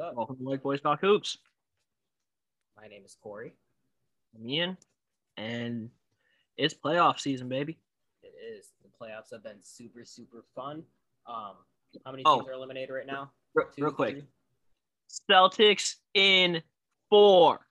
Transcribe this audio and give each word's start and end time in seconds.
Up? 0.00 0.14
Welcome 0.14 0.36
to 0.36 0.44
White 0.44 0.62
Boys 0.62 0.80
Talk 0.80 1.00
Hoops. 1.00 1.38
My 2.80 2.86
name 2.86 3.02
is 3.04 3.16
Kory. 3.20 3.52
I'm 4.36 4.48
Ian, 4.48 4.76
and 5.36 5.90
it's 6.56 6.72
playoff 6.72 7.18
season, 7.18 7.48
baby. 7.48 7.78
It 8.22 8.32
is. 8.56 8.68
The 8.84 8.88
playoffs 9.04 9.32
have 9.32 9.42
been 9.42 9.60
super, 9.60 10.04
super 10.04 10.44
fun. 10.54 10.84
Um, 11.26 11.54
how 12.04 12.12
many 12.12 12.22
Oh. 12.24 12.36
teams 12.38 12.48
are 12.48 12.52
eliminated 12.52 12.94
right 12.94 13.06
now? 13.06 13.32
Real, 13.54 13.66
Two, 13.74 13.82
real 13.84 13.92
quick, 13.92 14.14
three? 14.18 14.24
Celtics 15.30 15.96
in 16.14 16.62
four. 17.10 17.66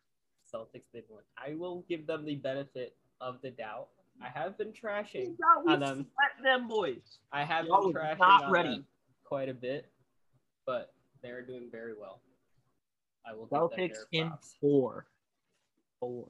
Celtics 0.53 0.91
did 0.93 1.05
one. 1.07 1.23
I 1.37 1.53
will 1.55 1.83
give 1.87 2.07
them 2.07 2.25
the 2.25 2.35
benefit 2.35 2.97
of 3.21 3.41
the 3.41 3.51
doubt. 3.51 3.87
I 4.21 4.27
have 4.27 4.57
been 4.57 4.73
trashing. 4.73 5.37
on 5.67 5.79
them. 5.79 6.07
them 6.43 6.67
boys. 6.67 7.19
I 7.31 7.45
have 7.45 7.67
Y'all 7.67 7.83
been 7.83 7.93
trashing 7.93 8.19
not 8.19 8.51
ready. 8.51 8.69
them 8.69 8.87
quite 9.23 9.47
a 9.47 9.53
bit, 9.53 9.89
but 10.65 10.93
they're 11.21 11.41
doing 11.41 11.69
very 11.71 11.93
well. 11.93 12.21
I 13.29 13.33
will 13.33 13.47
Celtics 13.47 13.97
in 14.11 14.31
four. 14.61 15.05
Four. 15.99 16.27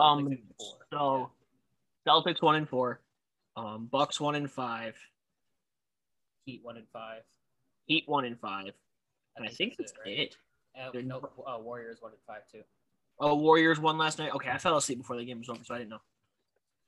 Celtics 0.00 0.38
Um. 0.38 0.38
four. 0.58 0.76
So, 0.92 1.30
Celtics 2.06 2.42
one 2.42 2.56
and 2.56 2.68
four. 2.68 3.00
Um. 3.56 3.86
Bucks 3.90 4.20
one 4.20 4.34
and 4.34 4.50
five. 4.50 4.94
Heat 6.44 6.60
one 6.62 6.76
and 6.76 6.86
five. 6.92 7.22
Heat 7.86 8.04
one 8.06 8.24
and 8.24 8.38
five. 8.38 8.72
And 9.36 9.46
I 9.46 9.50
think 9.50 9.76
that's 9.78 9.92
that's 9.92 10.06
right? 10.06 10.18
it. 10.18 10.36
Uh, 10.78 10.90
no, 11.02 11.18
uh, 11.46 11.58
Warriors 11.60 11.98
one 12.00 12.12
and 12.12 12.20
five 12.26 12.42
too. 12.50 12.62
Oh, 13.20 13.34
Warriors 13.34 13.80
won 13.80 13.98
last 13.98 14.18
night. 14.18 14.32
Okay, 14.34 14.50
I 14.50 14.58
fell 14.58 14.76
asleep 14.76 14.98
before 14.98 15.16
the 15.16 15.24
game 15.24 15.38
was 15.38 15.48
over, 15.48 15.64
so 15.64 15.74
I 15.74 15.78
didn't 15.78 15.90
know. 15.90 16.00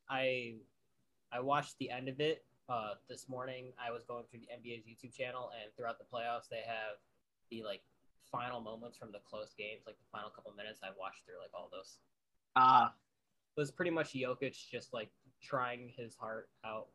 I 0.08 0.54
I 1.32 1.40
watched 1.40 1.76
the 1.78 1.90
end 1.90 2.08
of 2.08 2.20
it 2.20 2.44
uh, 2.68 2.94
this 3.08 3.28
morning. 3.28 3.66
I 3.84 3.90
was 3.90 4.04
going 4.04 4.24
through 4.30 4.40
the 4.40 4.46
NBA's 4.46 4.84
YouTube 4.84 5.14
channel, 5.16 5.50
and 5.60 5.72
throughout 5.76 5.98
the 5.98 6.04
playoffs, 6.04 6.48
they 6.50 6.62
have 6.66 6.98
the 7.50 7.62
like 7.64 7.82
final 8.30 8.60
moments 8.60 8.96
from 8.96 9.12
the 9.12 9.18
close 9.28 9.54
games, 9.56 9.82
like 9.86 9.96
the 9.96 10.10
final 10.12 10.30
couple 10.30 10.52
minutes. 10.56 10.80
I 10.82 10.88
watched 10.98 11.24
through 11.24 11.40
like 11.40 11.50
all 11.54 11.68
those. 11.72 11.98
Ah, 12.56 12.92
It 13.56 13.60
was 13.60 13.70
pretty 13.70 13.90
much 13.90 14.12
Jokic 14.12 14.56
just 14.70 14.92
like 14.92 15.10
trying 15.42 15.92
his 15.96 16.16
heart 16.16 16.48
out 16.64 16.88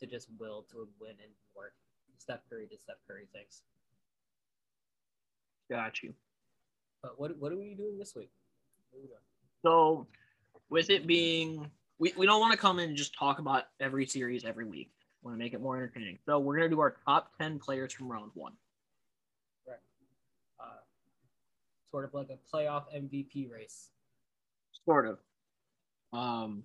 to 0.00 0.06
just 0.06 0.28
will 0.38 0.66
to 0.70 0.88
win 1.00 1.16
and 1.22 1.32
work. 1.54 1.74
Steph 2.18 2.40
Curry 2.48 2.66
did 2.66 2.80
Steph 2.80 2.96
Curry 3.06 3.26
things. 3.32 3.62
got 5.70 6.02
you. 6.02 6.14
But 7.02 7.18
what 7.20 7.36
what 7.38 7.52
are 7.52 7.56
we 7.56 7.74
doing 7.74 7.98
this 7.98 8.14
week? 8.14 8.30
We? 8.92 9.08
So, 9.64 10.06
with 10.70 10.90
it 10.90 11.06
being, 11.06 11.70
we, 11.98 12.12
we 12.16 12.26
don't 12.26 12.40
want 12.40 12.52
to 12.52 12.58
come 12.58 12.78
in 12.78 12.90
and 12.90 12.96
just 12.96 13.14
talk 13.14 13.38
about 13.38 13.64
every 13.80 14.06
series 14.06 14.44
every 14.44 14.64
week. 14.64 14.90
We 15.22 15.28
want 15.28 15.38
to 15.38 15.44
make 15.44 15.52
it 15.52 15.60
more 15.60 15.76
entertaining. 15.76 16.18
So, 16.26 16.38
we're 16.38 16.56
going 16.56 16.70
to 16.70 16.74
do 16.74 16.80
our 16.80 16.96
top 17.04 17.32
10 17.38 17.58
players 17.58 17.92
from 17.92 18.10
round 18.10 18.30
one. 18.34 18.52
Uh, 20.60 20.64
sort 21.90 22.04
of 22.04 22.14
like 22.14 22.28
a 22.30 22.56
playoff 22.56 22.84
MVP 22.94 23.50
race. 23.50 23.90
Sort 24.84 25.06
of. 25.06 25.18
Um, 26.12 26.64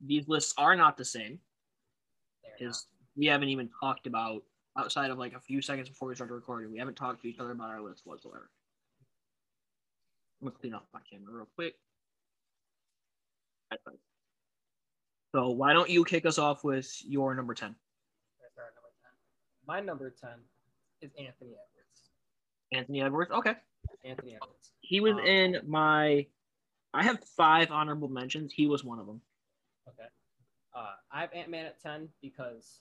these 0.00 0.28
lists 0.28 0.54
are 0.58 0.76
not 0.76 0.96
the 0.96 1.04
same 1.04 1.38
because 2.58 2.86
we 3.16 3.26
haven't 3.26 3.48
even 3.48 3.68
talked 3.80 4.06
about, 4.06 4.42
outside 4.78 5.10
of 5.10 5.18
like 5.18 5.34
a 5.34 5.40
few 5.40 5.62
seconds 5.62 5.88
before 5.88 6.08
we 6.08 6.14
started 6.14 6.34
recording, 6.34 6.72
we 6.72 6.78
haven't 6.78 6.96
talked 6.96 7.22
to 7.22 7.28
each 7.28 7.38
other 7.38 7.52
about 7.52 7.70
our 7.70 7.80
list 7.80 8.02
whatsoever. 8.04 8.50
I'm 10.42 10.50
to 10.50 10.56
clean 10.58 10.74
off 10.74 10.82
my 10.92 11.00
camera 11.10 11.32
real 11.32 11.48
quick. 11.54 11.74
So, 15.34 15.50
why 15.50 15.72
don't 15.72 15.90
you 15.90 16.04
kick 16.04 16.26
us 16.26 16.38
off 16.38 16.62
with 16.62 17.02
your 17.04 17.34
number 17.34 17.54
10? 17.54 17.74
That's 18.40 18.58
our 18.58 18.70
number 18.76 18.90
10. 19.02 19.10
My 19.66 19.80
number 19.80 20.14
10 20.20 20.30
is 21.00 21.10
Anthony 21.18 21.50
Edwards. 21.50 22.03
Anthony 22.74 23.02
Edwards. 23.02 23.30
Okay. 23.30 23.54
Anthony 24.04 24.34
Edwards. 24.36 24.72
He 24.80 25.00
was 25.00 25.14
Um, 25.14 25.20
in 25.20 25.60
my. 25.66 26.26
I 26.92 27.02
have 27.02 27.22
five 27.24 27.70
honorable 27.70 28.08
mentions. 28.08 28.52
He 28.52 28.66
was 28.66 28.84
one 28.84 28.98
of 28.98 29.06
them. 29.06 29.20
Okay. 29.88 30.06
Uh, 30.74 30.94
I 31.10 31.20
have 31.22 31.32
Ant 31.32 31.50
Man 31.50 31.66
at 31.66 31.80
10 31.80 32.08
because 32.20 32.80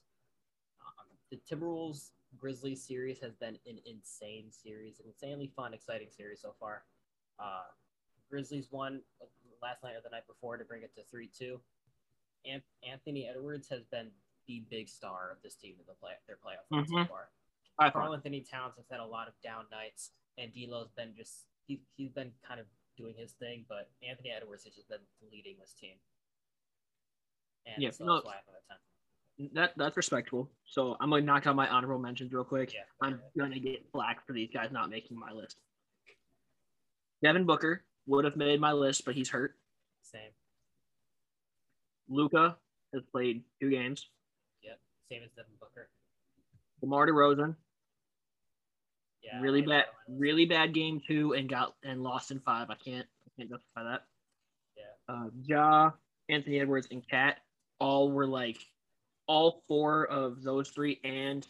um, 0.81 1.05
the 1.31 1.37
Timberwolves 1.49 2.11
Grizzlies 2.37 2.83
series 2.83 3.19
has 3.19 3.33
been 3.35 3.57
an 3.67 3.79
insane 3.85 4.51
series, 4.51 4.99
an 4.99 5.05
insanely 5.07 5.47
fun, 5.55 5.73
exciting 5.73 6.09
series 6.09 6.41
so 6.41 6.53
far. 6.59 6.83
Uh, 7.39 7.63
Grizzlies 8.29 8.67
won 8.71 9.01
last 9.61 9.83
night 9.83 9.95
or 9.95 10.01
the 10.03 10.09
night 10.09 10.27
before 10.27 10.57
to 10.57 10.65
bring 10.65 10.83
it 10.83 10.93
to 10.95 11.03
3 11.03 11.27
2. 11.27 11.59
Anthony 12.85 13.27
Edwards 13.27 13.69
has 13.69 13.83
been 13.85 14.09
the 14.47 14.63
big 14.69 14.89
star 14.89 15.31
of 15.31 15.41
this 15.41 15.55
team 15.55 15.75
in 15.79 15.85
the 15.87 15.93
play 15.93 16.11
their 16.27 16.35
playoff 16.37 16.67
Mhm. 16.71 16.87
so 16.89 17.05
far. 17.05 17.29
I 17.79 17.89
Karl 17.89 18.07
thought. 18.07 18.15
Anthony 18.15 18.41
Towns 18.41 18.73
has 18.77 18.85
had 18.89 18.99
a 18.99 19.05
lot 19.05 19.27
of 19.27 19.33
down 19.43 19.65
nights, 19.71 20.11
and 20.37 20.51
D'Lo's 20.53 20.89
been 20.95 21.13
just 21.15 21.45
he, 21.67 21.81
he's 21.95 22.11
been 22.11 22.31
kind 22.47 22.59
of 22.59 22.65
doing 22.97 23.15
his 23.17 23.31
thing, 23.33 23.65
but 23.67 23.89
Anthony 24.07 24.31
Edwards 24.31 24.63
has 24.65 24.73
just 24.73 24.89
been 24.89 24.99
leading 25.31 25.55
this 25.59 25.73
team. 25.79 25.95
And 27.65 27.81
Yeah, 27.81 27.91
so 27.91 28.05
no, 28.05 28.15
that's 28.15 28.25
why 28.25 28.33
I'm 28.33 28.55
at 28.55 28.67
ten. 28.67 29.49
That 29.53 29.73
that's 29.77 29.97
respectable. 29.97 30.49
So 30.65 30.95
I'm 30.99 31.09
gonna 31.09 31.23
knock 31.23 31.47
out 31.47 31.55
my 31.55 31.67
honorable 31.67 31.99
mentions 31.99 32.31
real 32.31 32.43
quick. 32.43 32.73
Yeah, 32.73 32.81
I'm 33.01 33.19
gonna 33.37 33.59
get 33.59 33.83
flack 33.91 34.25
for 34.27 34.33
these 34.33 34.49
guys 34.53 34.69
not 34.71 34.89
making 34.89 35.17
my 35.17 35.31
list. 35.31 35.57
Devin 37.23 37.45
Booker 37.45 37.83
would 38.05 38.25
have 38.25 38.35
made 38.35 38.59
my 38.59 38.73
list, 38.73 39.05
but 39.05 39.15
he's 39.15 39.29
hurt. 39.29 39.55
same. 40.03 40.31
Luka 42.09 42.57
has 42.93 43.01
played 43.11 43.43
two 43.61 43.69
games. 43.69 44.09
Yep, 44.61 44.79
same 45.09 45.21
as 45.23 45.31
Devin 45.31 45.53
Booker. 45.59 45.89
DeMar 46.81 47.07
DeRozan, 47.07 47.55
Yeah, 49.23 49.39
really 49.39 49.61
bad, 49.61 49.85
really 50.07 50.45
bad 50.45 50.73
game 50.73 51.01
two, 51.07 51.33
and 51.33 51.47
got 51.47 51.75
and 51.83 52.03
lost 52.03 52.31
in 52.31 52.39
five. 52.41 52.69
I 52.69 52.75
can't, 52.75 53.07
I 53.25 53.29
can't 53.37 53.49
justify 53.49 53.83
that. 53.83 54.03
Yeah. 54.77 55.13
Uh, 55.15 55.29
Ja, 55.45 55.91
Anthony 56.29 56.59
Edwards, 56.59 56.87
and 56.91 57.07
KAT 57.07 57.37
all 57.79 58.11
were 58.11 58.27
like, 58.27 58.57
all 59.27 59.63
four 59.67 60.05
of 60.07 60.43
those 60.43 60.69
three, 60.69 60.99
and 61.05 61.47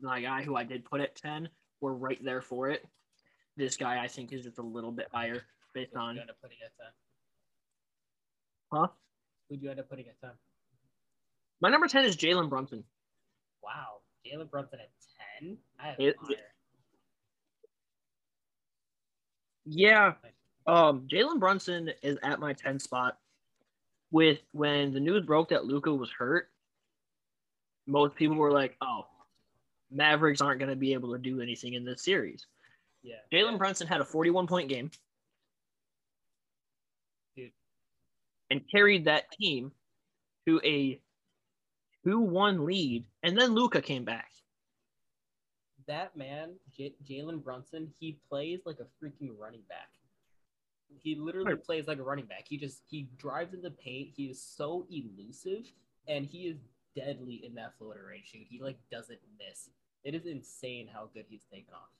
my 0.00 0.20
guy 0.20 0.42
who 0.42 0.56
I 0.56 0.64
did 0.64 0.84
put 0.84 1.00
at 1.00 1.14
ten 1.14 1.48
were 1.80 1.94
right 1.94 2.22
there 2.24 2.42
for 2.42 2.70
it. 2.70 2.84
This 3.56 3.76
guy 3.76 4.02
I 4.02 4.08
think 4.08 4.32
is 4.32 4.42
just 4.42 4.58
a 4.58 4.62
little 4.62 4.90
bit 4.92 5.06
higher 5.12 5.42
based 5.74 5.92
Who'd 5.92 6.00
on, 6.02 6.14
you 6.16 6.20
end 6.22 6.30
up 6.30 6.36
putting 6.42 6.58
at 6.64 6.72
ten? 6.76 6.92
huh? 8.72 8.86
Who'd 9.48 9.62
you 9.62 9.70
end 9.70 9.78
up 9.80 9.88
putting 9.88 10.06
at 10.08 10.20
ten? 10.20 10.30
My 11.60 11.70
number 11.70 11.86
ten 11.86 12.04
is 12.04 12.16
Jalen 12.16 12.48
Brunson. 12.50 12.82
Wow, 13.62 14.00
Jalen 14.26 14.50
Brunson 14.50 14.80
at 14.80 14.90
ten. 15.40 15.56
I 15.80 15.86
have 15.90 16.00
It- 16.00 16.08
him 16.08 16.14
higher. 16.20 16.36
Yeah, 19.66 20.14
um, 20.66 21.06
Jalen 21.08 21.40
Brunson 21.40 21.90
is 22.02 22.18
at 22.22 22.40
my 22.40 22.52
10 22.52 22.78
spot. 22.78 23.18
With 24.12 24.38
when 24.52 24.94
the 24.94 25.00
news 25.00 25.26
broke 25.26 25.48
that 25.48 25.64
Luka 25.64 25.92
was 25.92 26.10
hurt, 26.16 26.48
most 27.88 28.14
people 28.14 28.36
were 28.36 28.52
like, 28.52 28.76
"Oh, 28.80 29.06
Mavericks 29.90 30.40
aren't 30.40 30.60
going 30.60 30.70
to 30.70 30.76
be 30.76 30.92
able 30.92 31.12
to 31.12 31.18
do 31.18 31.40
anything 31.40 31.74
in 31.74 31.84
this 31.84 32.02
series." 32.02 32.46
Yeah, 33.02 33.16
Jalen. 33.32 33.58
Brunson 33.58 33.88
had 33.88 34.00
a 34.00 34.04
41 34.04 34.46
point 34.46 34.68
game, 34.68 34.92
Dude. 37.36 37.50
and 38.50 38.62
carried 38.70 39.06
that 39.06 39.30
team 39.32 39.72
to 40.46 40.60
a 40.64 41.00
2-1 42.06 42.64
lead, 42.64 43.04
and 43.24 43.36
then 43.36 43.54
Luka 43.54 43.82
came 43.82 44.04
back. 44.04 44.30
That 45.86 46.16
man, 46.16 46.54
J- 46.76 46.94
Jalen 47.04 47.42
Brunson, 47.44 47.92
he 47.98 48.18
plays 48.28 48.60
like 48.66 48.78
a 48.80 49.04
freaking 49.04 49.30
running 49.38 49.62
back. 49.68 49.90
He 51.02 51.14
literally 51.14 51.52
Right. 51.54 51.62
plays 51.64 51.86
like 51.86 51.98
a 51.98 52.02
running 52.02 52.26
back. 52.26 52.46
He 52.48 52.56
just 52.56 52.82
he 52.88 53.08
drives 53.16 53.54
in 53.54 53.62
the 53.62 53.70
paint. 53.70 54.10
He 54.16 54.26
is 54.26 54.40
so 54.42 54.86
elusive, 54.90 55.70
and 56.08 56.24
he 56.26 56.46
is 56.48 56.58
deadly 56.94 57.44
in 57.44 57.54
that 57.54 57.76
floater 57.78 58.06
range 58.08 58.28
shoot. 58.30 58.46
He 58.48 58.60
like 58.60 58.78
doesn't 58.90 59.18
miss. 59.38 59.70
It 60.04 60.14
is 60.14 60.26
insane 60.26 60.88
how 60.92 61.10
good 61.12 61.24
he's 61.28 61.44
taken 61.52 61.74
off. 61.74 61.90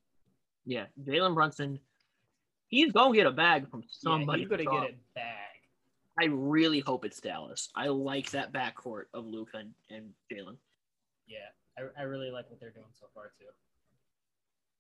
Yeah, 0.65 0.87
Jalen 1.05 1.35
Brunson, 1.35 1.79
he's 2.69 2.93
going 2.93 3.13
to 3.13 3.17
get 3.17 3.27
a 3.27 3.33
bag 3.33 3.69
from 3.71 3.83
Yeah, 3.83 3.87
somebody. 3.91 4.41
he's 4.43 4.49
gonna 4.49 4.65
get 4.65 4.73
a 4.91 4.95
bag. 5.15 5.35
I 6.19 6.25
really 6.27 6.81
hope 6.81 7.05
it's 7.05 7.21
Dallas. 7.21 7.69
I 7.77 7.89
like 7.89 8.31
that 8.31 8.53
backcourt 8.53 9.05
of 9.13 9.27
Luka 9.27 9.59
and, 9.59 9.75
and 9.91 10.13
Jalen. 10.33 10.57
Yeah, 11.29 11.39
I, 11.79 12.01
I 12.01 12.05
really 12.05 12.31
like 12.31 12.49
what 12.51 12.59
they're 12.59 12.71
doing 12.71 12.87
so 12.99 13.07
far 13.15 13.33
too. 13.39 13.45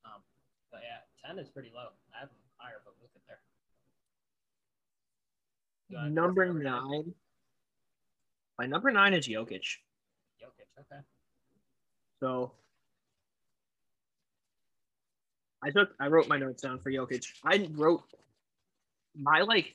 Um, 0.06 0.22
but 0.70 0.80
yeah, 0.82 1.02
ten 1.26 1.38
is 1.38 1.48
pretty 1.48 1.70
low. 1.74 1.88
I 2.14 2.20
have 2.20 2.28
him 2.28 2.36
higher, 2.56 2.80
but 2.84 2.94
look 3.02 3.10
at 3.16 3.22
there. 3.26 3.40
Number 6.08 6.46
for 6.46 6.58
nine. 6.58 7.14
My 8.58 8.66
number 8.66 8.90
nine 8.90 9.14
is 9.14 9.28
Jokic. 9.28 9.66
Jokic. 10.40 10.68
Okay. 10.80 11.02
So 12.20 12.52
I 15.62 15.70
took 15.70 15.90
I 16.00 16.08
wrote 16.08 16.28
my 16.28 16.38
notes 16.38 16.62
down 16.62 16.78
for 16.80 16.90
Jokic. 16.90 17.26
I 17.44 17.68
wrote 17.72 18.02
my 19.18 19.40
like 19.42 19.74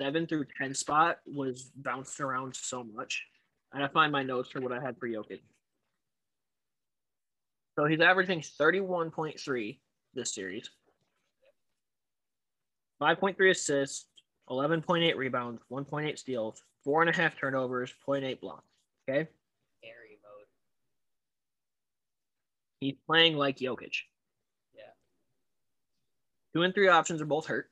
seven 0.00 0.26
through 0.26 0.46
ten 0.60 0.74
spot 0.74 1.18
was 1.26 1.70
bounced 1.76 2.20
around 2.20 2.54
so 2.56 2.84
much. 2.84 3.24
And 3.72 3.84
I 3.84 3.88
find 3.88 4.10
my 4.10 4.22
notes 4.22 4.50
for 4.50 4.60
what 4.60 4.72
I 4.72 4.80
had 4.80 4.96
for 4.98 5.08
Jokic. 5.08 5.40
So 7.78 7.86
he's 7.86 8.00
averaging 8.00 8.40
31.3 8.40 9.78
this 10.14 10.34
series. 10.34 10.68
5.3 13.00 13.50
assists, 13.50 14.06
11.8 14.50 15.16
rebounds, 15.16 15.62
1.8 15.72 16.18
steals, 16.18 16.62
four 16.84 17.00
and 17.00 17.10
a 17.10 17.16
half 17.16 17.38
turnovers, 17.38 17.92
0.8 18.06 18.40
blocks. 18.40 18.66
Okay. 19.08 19.28
Airy 19.82 20.18
mode. 20.22 20.46
He's 22.80 22.96
playing 23.06 23.36
like 23.36 23.58
Jokic. 23.58 23.94
Yeah. 24.74 24.82
Two 26.54 26.62
and 26.62 26.74
three 26.74 26.88
options 26.88 27.22
are 27.22 27.26
both 27.26 27.46
hurt. 27.46 27.70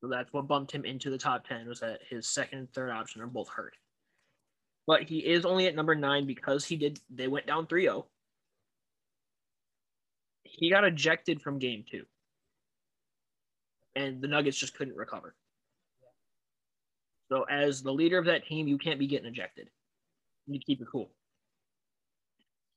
So 0.00 0.08
that's 0.08 0.32
what 0.32 0.48
bumped 0.48 0.72
him 0.72 0.84
into 0.84 1.10
the 1.10 1.18
top 1.18 1.46
10 1.46 1.68
was 1.68 1.80
that 1.80 2.00
his 2.08 2.28
second 2.28 2.58
and 2.58 2.72
third 2.72 2.90
option 2.90 3.22
are 3.22 3.26
both 3.26 3.48
hurt. 3.48 3.74
But 4.86 5.04
he 5.04 5.18
is 5.18 5.44
only 5.44 5.66
at 5.66 5.76
number 5.76 5.94
nine 5.94 6.26
because 6.26 6.64
he 6.64 6.76
did 6.76 6.98
they 7.08 7.28
went 7.28 7.46
down 7.46 7.66
3-0. 7.66 8.04
He 10.44 10.70
got 10.70 10.84
ejected 10.84 11.40
from 11.40 11.58
game 11.58 11.84
two. 11.90 12.04
And 13.94 14.22
the 14.22 14.28
Nuggets 14.28 14.56
just 14.56 14.76
couldn't 14.76 14.96
recover. 14.96 15.34
So 17.30 17.44
as 17.44 17.82
the 17.82 17.92
leader 17.92 18.18
of 18.18 18.26
that 18.26 18.46
team, 18.46 18.66
you 18.66 18.78
can't 18.78 18.98
be 18.98 19.06
getting 19.06 19.26
ejected. 19.26 19.68
You 20.46 20.60
keep 20.60 20.80
it 20.80 20.88
cool. 20.90 21.10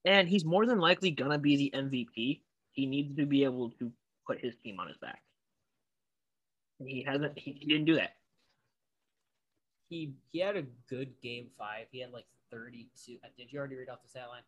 And 0.05 0.29
he's 0.29 0.45
more 0.45 0.65
than 0.65 0.79
likely 0.79 1.11
gonna 1.11 1.39
be 1.39 1.57
the 1.57 1.73
MVP. 1.77 2.41
He 2.71 2.85
needs 2.85 3.15
to 3.17 3.25
be 3.25 3.43
able 3.43 3.71
to 3.79 3.91
put 4.27 4.39
his 4.39 4.53
team 4.63 4.79
on 4.79 4.87
his 4.87 4.97
back. 4.97 5.21
And 6.79 6.87
he 6.89 7.03
hasn't. 7.03 7.37
He, 7.37 7.53
he 7.53 7.65
didn't 7.65 7.85
do 7.85 7.95
that. 7.95 8.15
He 9.89 10.13
he 10.31 10.39
had 10.39 10.57
a 10.57 10.63
good 10.89 11.09
game 11.21 11.47
five. 11.57 11.87
He 11.91 11.99
had 11.99 12.11
like 12.11 12.25
32. 12.51 13.17
uh, 13.23 13.27
Did 13.37 13.51
you 13.51 13.59
already 13.59 13.75
read 13.75 13.89
off 13.89 14.01
the 14.03 14.09
stat 14.09 14.27
line? 14.29 14.41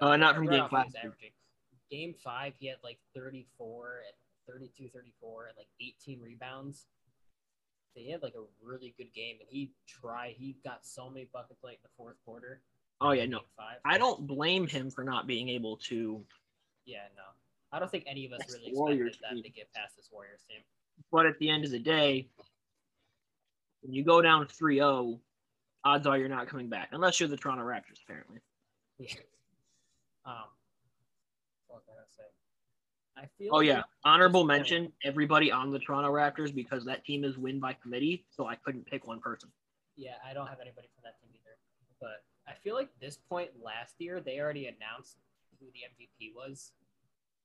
Uh, 0.00 0.16
not 0.16 0.34
from 0.34 0.46
game 0.46 0.62
off 0.62 0.72
what 0.72 0.86
he 0.86 0.92
five. 0.92 1.04
averaging. 1.04 1.30
Game 1.90 2.14
five, 2.22 2.54
he 2.58 2.68
had 2.68 2.78
like 2.82 2.98
34 3.14 4.02
and 4.06 4.54
32, 4.54 4.88
34, 4.92 5.46
and 5.46 5.56
like 5.56 5.68
18 5.80 6.20
rebounds. 6.20 6.86
So 7.94 8.00
he 8.00 8.10
had 8.10 8.22
like 8.22 8.34
a 8.34 8.44
really 8.62 8.94
good 8.98 9.12
game, 9.14 9.36
and 9.40 9.48
he 9.48 9.72
tried. 9.86 10.34
He 10.36 10.56
got 10.64 10.84
so 10.84 11.08
many 11.08 11.28
buckets 11.32 11.62
late 11.64 11.78
in 11.82 11.84
the 11.84 11.88
fourth 11.96 12.16
quarter. 12.24 12.60
Oh 13.00 13.12
yeah, 13.12 13.26
no. 13.26 13.40
Five. 13.56 13.78
I 13.84 13.98
don't 13.98 14.26
blame 14.26 14.66
him 14.66 14.90
for 14.90 15.04
not 15.04 15.26
being 15.26 15.48
able 15.48 15.76
to. 15.88 16.22
Yeah, 16.84 17.04
no. 17.16 17.22
I 17.72 17.78
don't 17.78 17.90
think 17.90 18.04
any 18.06 18.26
of 18.26 18.32
us 18.32 18.40
really 18.48 18.66
expected 19.06 19.36
them 19.36 19.42
to 19.42 19.50
get 19.50 19.72
past 19.74 19.96
this 19.96 20.08
Warriors 20.12 20.40
team. 20.48 20.60
But 21.10 21.26
at 21.26 21.38
the 21.38 21.50
end 21.50 21.64
of 21.64 21.70
the 21.70 21.78
day, 21.78 22.28
when 23.82 23.92
you 23.92 24.04
go 24.04 24.22
down 24.22 24.46
3-0, 24.46 25.18
odds 25.84 26.06
are 26.06 26.16
you're 26.16 26.28
not 26.28 26.48
coming 26.48 26.68
back 26.68 26.88
unless 26.92 27.20
you're 27.20 27.28
the 27.28 27.36
Toronto 27.36 27.64
Raptors. 27.64 28.02
Apparently. 28.04 28.40
Yeah. 28.98 29.08
Um. 30.26 30.50
What 31.68 31.76
was 31.76 31.84
I 31.88 31.94
gonna 31.94 32.06
say? 32.10 32.24
I 33.16 33.26
feel. 33.38 33.50
Oh 33.52 33.58
like 33.58 33.66
yeah, 33.66 33.82
honorable 34.04 34.44
mention 34.44 34.92
everybody 35.04 35.50
on 35.50 35.70
the 35.70 35.78
Toronto 35.78 36.12
Raptors 36.12 36.54
because 36.54 36.84
that 36.84 37.04
team 37.04 37.24
is 37.24 37.38
win 37.38 37.58
by 37.58 37.72
committee, 37.72 38.26
so 38.30 38.46
I 38.46 38.56
couldn't 38.56 38.86
pick 38.86 39.06
one 39.06 39.20
person. 39.20 39.50
Yeah, 39.96 40.14
I 40.28 40.34
don't 40.34 40.46
have 40.46 40.60
anybody 40.60 40.88
from 40.94 41.02
that 41.04 41.18
team 41.20 41.30
either. 41.32 41.56
But 42.00 42.24
I 42.46 42.54
feel 42.62 42.74
like 42.74 42.90
this 43.00 43.16
point 43.16 43.50
last 43.62 43.94
year 43.98 44.20
they 44.20 44.38
already 44.38 44.66
announced 44.66 45.16
who 45.58 45.66
the 45.72 45.80
MVP 45.80 46.34
was. 46.34 46.72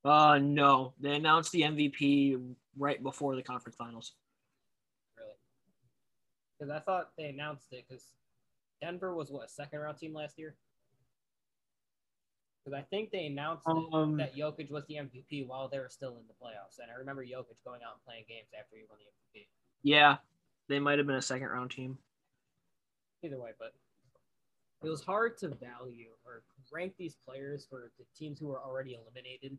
Uh 0.04 0.38
no, 0.38 0.92
they 1.00 1.14
announced 1.14 1.52
the 1.52 1.62
MVP 1.62 2.54
right 2.76 3.02
before 3.02 3.36
the 3.36 3.42
conference 3.42 3.76
finals. 3.76 4.12
Really, 5.16 5.36
because 6.58 6.70
I 6.70 6.80
thought 6.80 7.10
they 7.16 7.26
announced 7.26 7.72
it 7.72 7.84
because 7.88 8.04
Denver 8.80 9.14
was 9.14 9.30
what 9.30 9.46
a 9.46 9.48
second 9.48 9.78
round 9.78 9.96
team 9.96 10.12
last 10.12 10.38
year. 10.38 10.56
Because 12.64 12.78
I 12.78 12.82
think 12.82 13.10
they 13.10 13.26
announced 13.26 13.66
Um, 13.66 14.16
that 14.18 14.34
Jokic 14.36 14.70
was 14.70 14.84
the 14.86 14.94
MVP 14.94 15.46
while 15.46 15.68
they 15.68 15.78
were 15.80 15.88
still 15.88 16.16
in 16.18 16.26
the 16.28 16.34
playoffs, 16.34 16.78
and 16.80 16.90
I 16.90 16.94
remember 16.94 17.24
Jokic 17.24 17.56
going 17.64 17.82
out 17.82 17.94
and 17.94 18.04
playing 18.04 18.24
games 18.28 18.48
after 18.58 18.76
he 18.76 18.84
won 18.88 18.98
the 18.98 19.38
MVP. 19.40 19.48
yeah, 19.82 20.18
they 20.68 20.78
might 20.78 20.98
have 20.98 21.06
been 21.06 21.16
a 21.16 21.22
second 21.22 21.48
round 21.48 21.70
team. 21.72 21.98
either 23.24 23.38
way, 23.38 23.52
but 23.58 23.74
it 24.82 24.88
was 24.88 25.02
hard 25.02 25.38
to 25.38 25.48
value 25.48 26.10
or 26.24 26.42
rank 26.72 26.94
these 26.96 27.14
players 27.26 27.66
for 27.68 27.92
the 27.98 28.04
teams 28.16 28.38
who 28.40 28.46
were 28.48 28.60
already 28.60 28.94
eliminated. 28.94 29.58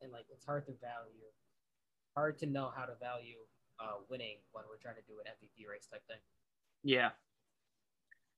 And 0.00 0.12
like 0.12 0.26
it's 0.30 0.44
hard 0.44 0.66
to 0.66 0.72
value, 0.72 1.24
hard 2.14 2.38
to 2.38 2.46
know 2.46 2.70
how 2.74 2.84
to 2.84 2.94
value 3.00 3.38
uh, 3.80 3.98
winning 4.08 4.36
when 4.52 4.64
we're 4.68 4.76
trying 4.78 4.96
to 4.96 5.02
do 5.02 5.18
an 5.20 5.26
MVP 5.32 5.68
race 5.68 5.86
type 5.86 6.02
thing. 6.06 6.20
Yeah. 6.82 7.10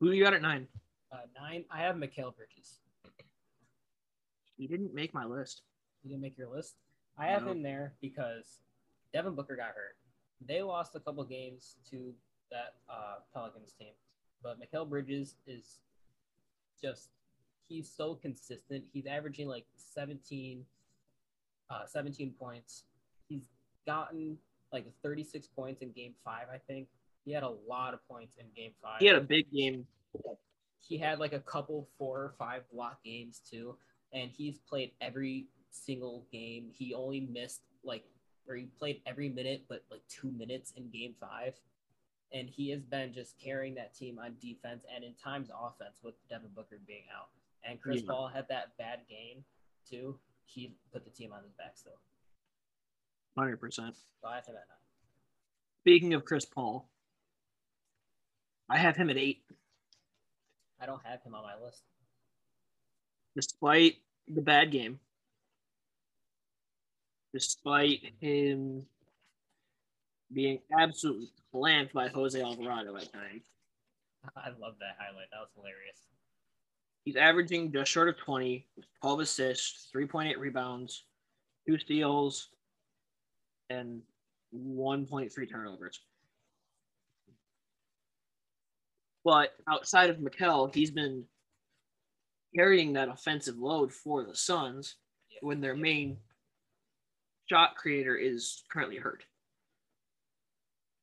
Who 0.00 0.10
do 0.10 0.16
you 0.16 0.22
got 0.24 0.34
at 0.34 0.42
nine? 0.42 0.68
Uh, 1.12 1.26
nine, 1.38 1.64
I 1.70 1.80
have 1.82 1.96
Mikal 1.96 2.34
Bridges. 2.36 2.80
He 4.56 4.66
didn't 4.66 4.94
make 4.94 5.14
my 5.14 5.24
list. 5.24 5.62
You 6.02 6.10
didn't 6.10 6.22
make 6.22 6.36
your 6.36 6.48
list. 6.48 6.76
I 7.18 7.26
have 7.26 7.44
No. 7.44 7.52
him 7.52 7.62
there 7.62 7.94
because 8.00 8.60
Devin 9.12 9.34
Booker 9.34 9.56
got 9.56 9.68
hurt. 9.68 9.96
They 10.46 10.62
lost 10.62 10.94
a 10.94 11.00
couple 11.00 11.24
games 11.24 11.76
to 11.90 12.14
that 12.50 12.74
uh, 12.88 13.16
Pelicans 13.32 13.72
team, 13.72 13.92
but 14.42 14.58
Mikal 14.60 14.88
Bridges 14.88 15.36
is 15.46 15.80
just 16.80 17.10
he's 17.68 17.88
so 17.88 18.14
consistent. 18.14 18.84
He's 18.92 19.06
averaging 19.06 19.48
like 19.48 19.66
17, 19.76 20.64
uh, 21.70 21.86
17 21.86 22.32
points. 22.38 22.84
He's 23.28 23.48
gotten 23.86 24.38
like 24.72 24.86
36 25.02 25.46
points 25.48 25.82
in 25.82 25.92
game 25.92 26.14
five, 26.24 26.46
I 26.52 26.58
think. 26.58 26.88
He 27.24 27.32
had 27.32 27.42
a 27.42 27.54
lot 27.68 27.92
of 27.94 28.06
points 28.08 28.36
in 28.38 28.46
game 28.56 28.72
five. 28.82 29.00
He 29.00 29.06
had 29.06 29.16
a 29.16 29.20
big 29.20 29.50
game. 29.52 29.86
He 30.80 30.98
had 30.98 31.18
like 31.18 31.32
a 31.32 31.40
couple 31.40 31.88
four 31.98 32.18
or 32.18 32.34
five 32.38 32.62
block 32.72 33.02
games 33.04 33.40
too, 33.48 33.76
and 34.12 34.30
he's 34.30 34.58
played 34.58 34.92
every 35.00 35.46
single 35.70 36.26
game. 36.32 36.68
He 36.72 36.94
only 36.94 37.20
missed 37.20 37.60
like, 37.84 38.04
or 38.48 38.56
he 38.56 38.64
played 38.78 39.00
every 39.06 39.28
minute, 39.28 39.64
but 39.68 39.84
like 39.90 40.02
two 40.08 40.30
minutes 40.32 40.72
in 40.76 40.90
game 40.90 41.14
five. 41.20 41.54
And 42.32 42.48
he 42.48 42.70
has 42.70 42.82
been 42.82 43.12
just 43.12 43.34
carrying 43.42 43.74
that 43.74 43.94
team 43.94 44.18
on 44.18 44.36
defense 44.40 44.84
and 44.94 45.02
in 45.04 45.14
times 45.14 45.50
offense 45.50 45.98
with 46.02 46.14
Devin 46.28 46.50
Booker 46.54 46.78
being 46.86 47.02
out. 47.16 47.28
And 47.68 47.80
Chris 47.80 48.02
Yeah. 48.02 48.06
Paul 48.12 48.28
had 48.28 48.46
that 48.48 48.76
bad 48.78 49.00
game 49.08 49.44
too. 49.88 50.16
He 50.44 50.74
put 50.92 51.04
the 51.04 51.10
team 51.10 51.32
on 51.32 51.42
his 51.42 51.52
back 51.52 51.72
still. 51.76 51.98
Hundred 53.36 53.58
percent. 53.58 53.96
So 54.20 54.28
I 54.28 54.36
have 54.36 54.46
him 54.46 54.54
at 54.56 54.66
nine. 54.68 54.78
Speaking 55.82 56.14
of 56.14 56.24
Chris 56.24 56.44
Paul, 56.44 56.88
I 58.68 58.78
have 58.78 58.96
him 58.96 59.10
at 59.10 59.16
eight, 59.16 59.42
I 60.80 60.86
don't 60.86 61.04
have 61.04 61.22
him 61.22 61.34
on 61.34 61.42
my 61.42 61.54
list. 61.64 61.82
despite 63.36 63.96
the 64.28 64.42
bad 64.42 64.70
game. 64.70 64.98
Despite 67.32 68.00
him 68.20 68.86
being 70.32 70.60
absolutely 70.76 71.30
clamped 71.52 71.92
by 71.92 72.08
Jose 72.08 72.40
Alvarado 72.40 72.96
at 72.96 73.12
times. 73.12 73.42
I 74.36 74.48
love 74.60 74.74
that 74.80 74.96
highlight. 74.98 75.28
That 75.32 75.40
was 75.40 75.48
hilarious. 75.54 76.06
He's 77.04 77.16
averaging 77.16 77.72
just 77.72 77.90
short 77.90 78.08
of 78.08 78.18
20, 78.18 78.66
with 78.76 78.86
12 79.00 79.20
assists, 79.20 79.88
3.8 79.94 80.36
rebounds, 80.38 81.04
two 81.66 81.78
steals, 81.78 82.50
and 83.70 84.02
1.3 84.54 85.50
turnovers. 85.50 86.00
But 89.24 89.50
outside 89.68 90.10
of 90.10 90.18
Mikal, 90.18 90.74
he's 90.74 90.90
been 90.90 91.24
carrying 92.54 92.94
that 92.94 93.08
offensive 93.08 93.58
load 93.58 93.92
for 93.92 94.24
the 94.24 94.34
Suns 94.34 94.96
when 95.40 95.60
their 95.60 95.76
main 95.76 96.16
shot 97.48 97.76
creator 97.76 98.16
is 98.16 98.62
currently 98.70 98.96
hurt. 98.96 99.24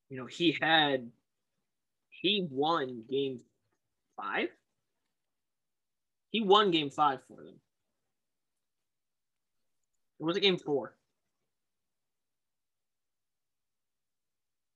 You 0.10 0.18
know, 0.18 0.26
he 0.26 0.58
had 0.62 1.12
he 2.10 2.48
won 2.50 3.04
game 3.10 3.42
five. 4.16 4.50
He 6.32 6.42
won 6.42 6.72
game 6.72 6.90
five 6.90 7.20
for 7.28 7.44
them. 7.44 7.60
Or 10.20 10.28
was 10.28 10.38
it 10.38 10.42
game 10.42 10.58
four? 10.58 10.96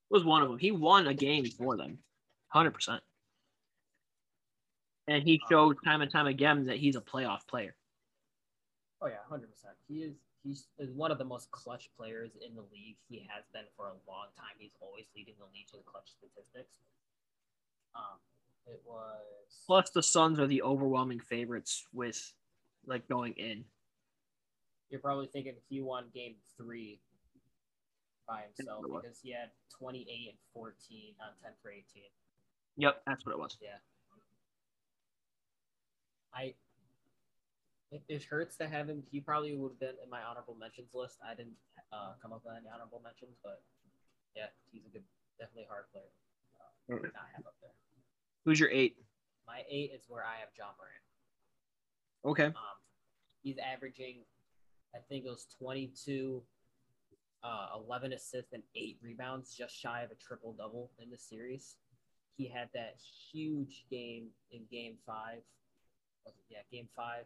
It 0.09 0.13
was 0.13 0.23
one 0.23 0.43
of 0.43 0.49
them. 0.49 0.59
He 0.59 0.71
won 0.71 1.07
a 1.07 1.13
game 1.13 1.45
for 1.45 1.77
them. 1.77 1.99
100%. 2.53 2.99
And 5.07 5.23
he 5.23 5.41
showed 5.49 5.77
time 5.83 6.01
and 6.01 6.11
time 6.11 6.27
again 6.27 6.65
that 6.65 6.77
he's 6.77 6.95
a 6.95 7.01
playoff 7.01 7.47
player. 7.47 7.75
Oh 9.01 9.07
yeah, 9.07 9.15
hundred 9.27 9.51
percent. 9.51 9.73
He 9.87 10.03
is 10.03 10.13
he's 10.43 10.67
is 10.77 10.91
one 10.91 11.11
of 11.11 11.17
the 11.17 11.25
most 11.25 11.49
clutch 11.51 11.89
players 11.97 12.31
in 12.45 12.55
the 12.55 12.61
league. 12.71 12.97
He 13.09 13.27
has 13.33 13.43
been 13.51 13.65
for 13.75 13.87
a 13.87 13.97
long 14.07 14.27
time. 14.37 14.55
He's 14.59 14.75
always 14.79 15.05
leading 15.15 15.33
the 15.39 15.45
league 15.45 15.67
in 15.73 15.79
clutch 15.85 16.09
statistics. 16.17 16.77
Um, 17.95 18.19
it 18.67 18.81
was 18.85 19.65
Plus, 19.65 19.89
the 19.89 20.03
Suns 20.03 20.39
are 20.39 20.47
the 20.47 20.61
overwhelming 20.61 21.19
favorites 21.19 21.87
with 21.93 22.33
like 22.85 23.07
going 23.07 23.33
in. 23.33 23.65
you're 24.89 25.01
probably 25.01 25.27
thinking 25.27 25.53
he 25.69 25.81
won 25.81 26.05
game 26.13 26.35
three 26.57 26.99
by 28.27 28.43
himself 28.55 28.83
because 28.83 29.19
he 29.21 29.31
had 29.31 29.49
28 29.77 30.05
and 30.29 30.37
14 30.53 30.73
on 31.21 31.27
10 31.43 31.51
for 31.61 31.71
18. 31.71 31.83
Yep, 32.77 33.01
that's 33.05 33.25
what 33.25 33.33
it 33.33 33.39
was. 33.39 33.57
Yeah. 33.61 33.69
I 36.33 36.53
It, 37.91 38.03
it 38.07 38.23
hurts 38.23 38.55
to 38.57 38.67
have 38.67 38.87
him. 38.87 39.03
He 39.11 39.19
probably 39.19 39.55
would 39.55 39.71
have 39.71 39.79
been 39.79 39.95
in 40.03 40.09
my 40.09 40.21
honorable 40.23 40.55
mentions 40.55 40.93
list. 40.93 41.17
I 41.25 41.35
didn't 41.35 41.57
uh, 41.91 42.13
come 42.21 42.31
up 42.33 42.41
with 42.45 42.55
any 42.57 42.67
honorable 42.73 43.01
mentions, 43.03 43.37
but 43.43 43.61
yeah, 44.35 44.47
he's 44.71 44.85
a 44.85 44.89
good, 44.89 45.03
definitely 45.39 45.67
hard 45.69 45.85
player. 45.91 46.11
Uh, 46.55 46.95
to 46.95 47.13
not 47.13 47.27
have 47.35 47.45
up 47.45 47.55
there. 47.61 47.71
Who's 48.45 48.59
your 48.59 48.69
eight? 48.71 48.95
My 49.45 49.61
eight 49.69 49.91
is 49.93 50.05
where 50.07 50.23
I 50.23 50.39
have 50.39 50.49
Ja 50.57 50.71
Morant. 50.77 51.03
Okay. 52.23 52.45
Um, 52.45 52.77
he's 53.43 53.57
averaging, 53.57 54.23
I 54.95 54.99
think 55.09 55.25
it 55.25 55.29
was 55.29 55.47
22, 55.59 56.41
uh, 57.43 57.67
11 57.87 58.13
assists 58.13 58.53
and 58.53 58.63
eight 58.75 58.97
rebounds, 59.01 59.55
just 59.55 59.75
shy 59.75 60.03
of 60.03 60.11
a 60.11 60.15
triple 60.15 60.53
double 60.57 60.91
in 60.99 61.09
the 61.09 61.17
series. 61.17 61.77
He 62.37 62.47
had 62.47 62.69
that 62.73 62.95
huge 63.31 63.85
game 63.89 64.27
in 64.51 64.61
game 64.71 64.95
five. 65.05 65.41
Yeah, 66.49 66.63
game 66.71 66.87
five, 66.95 67.25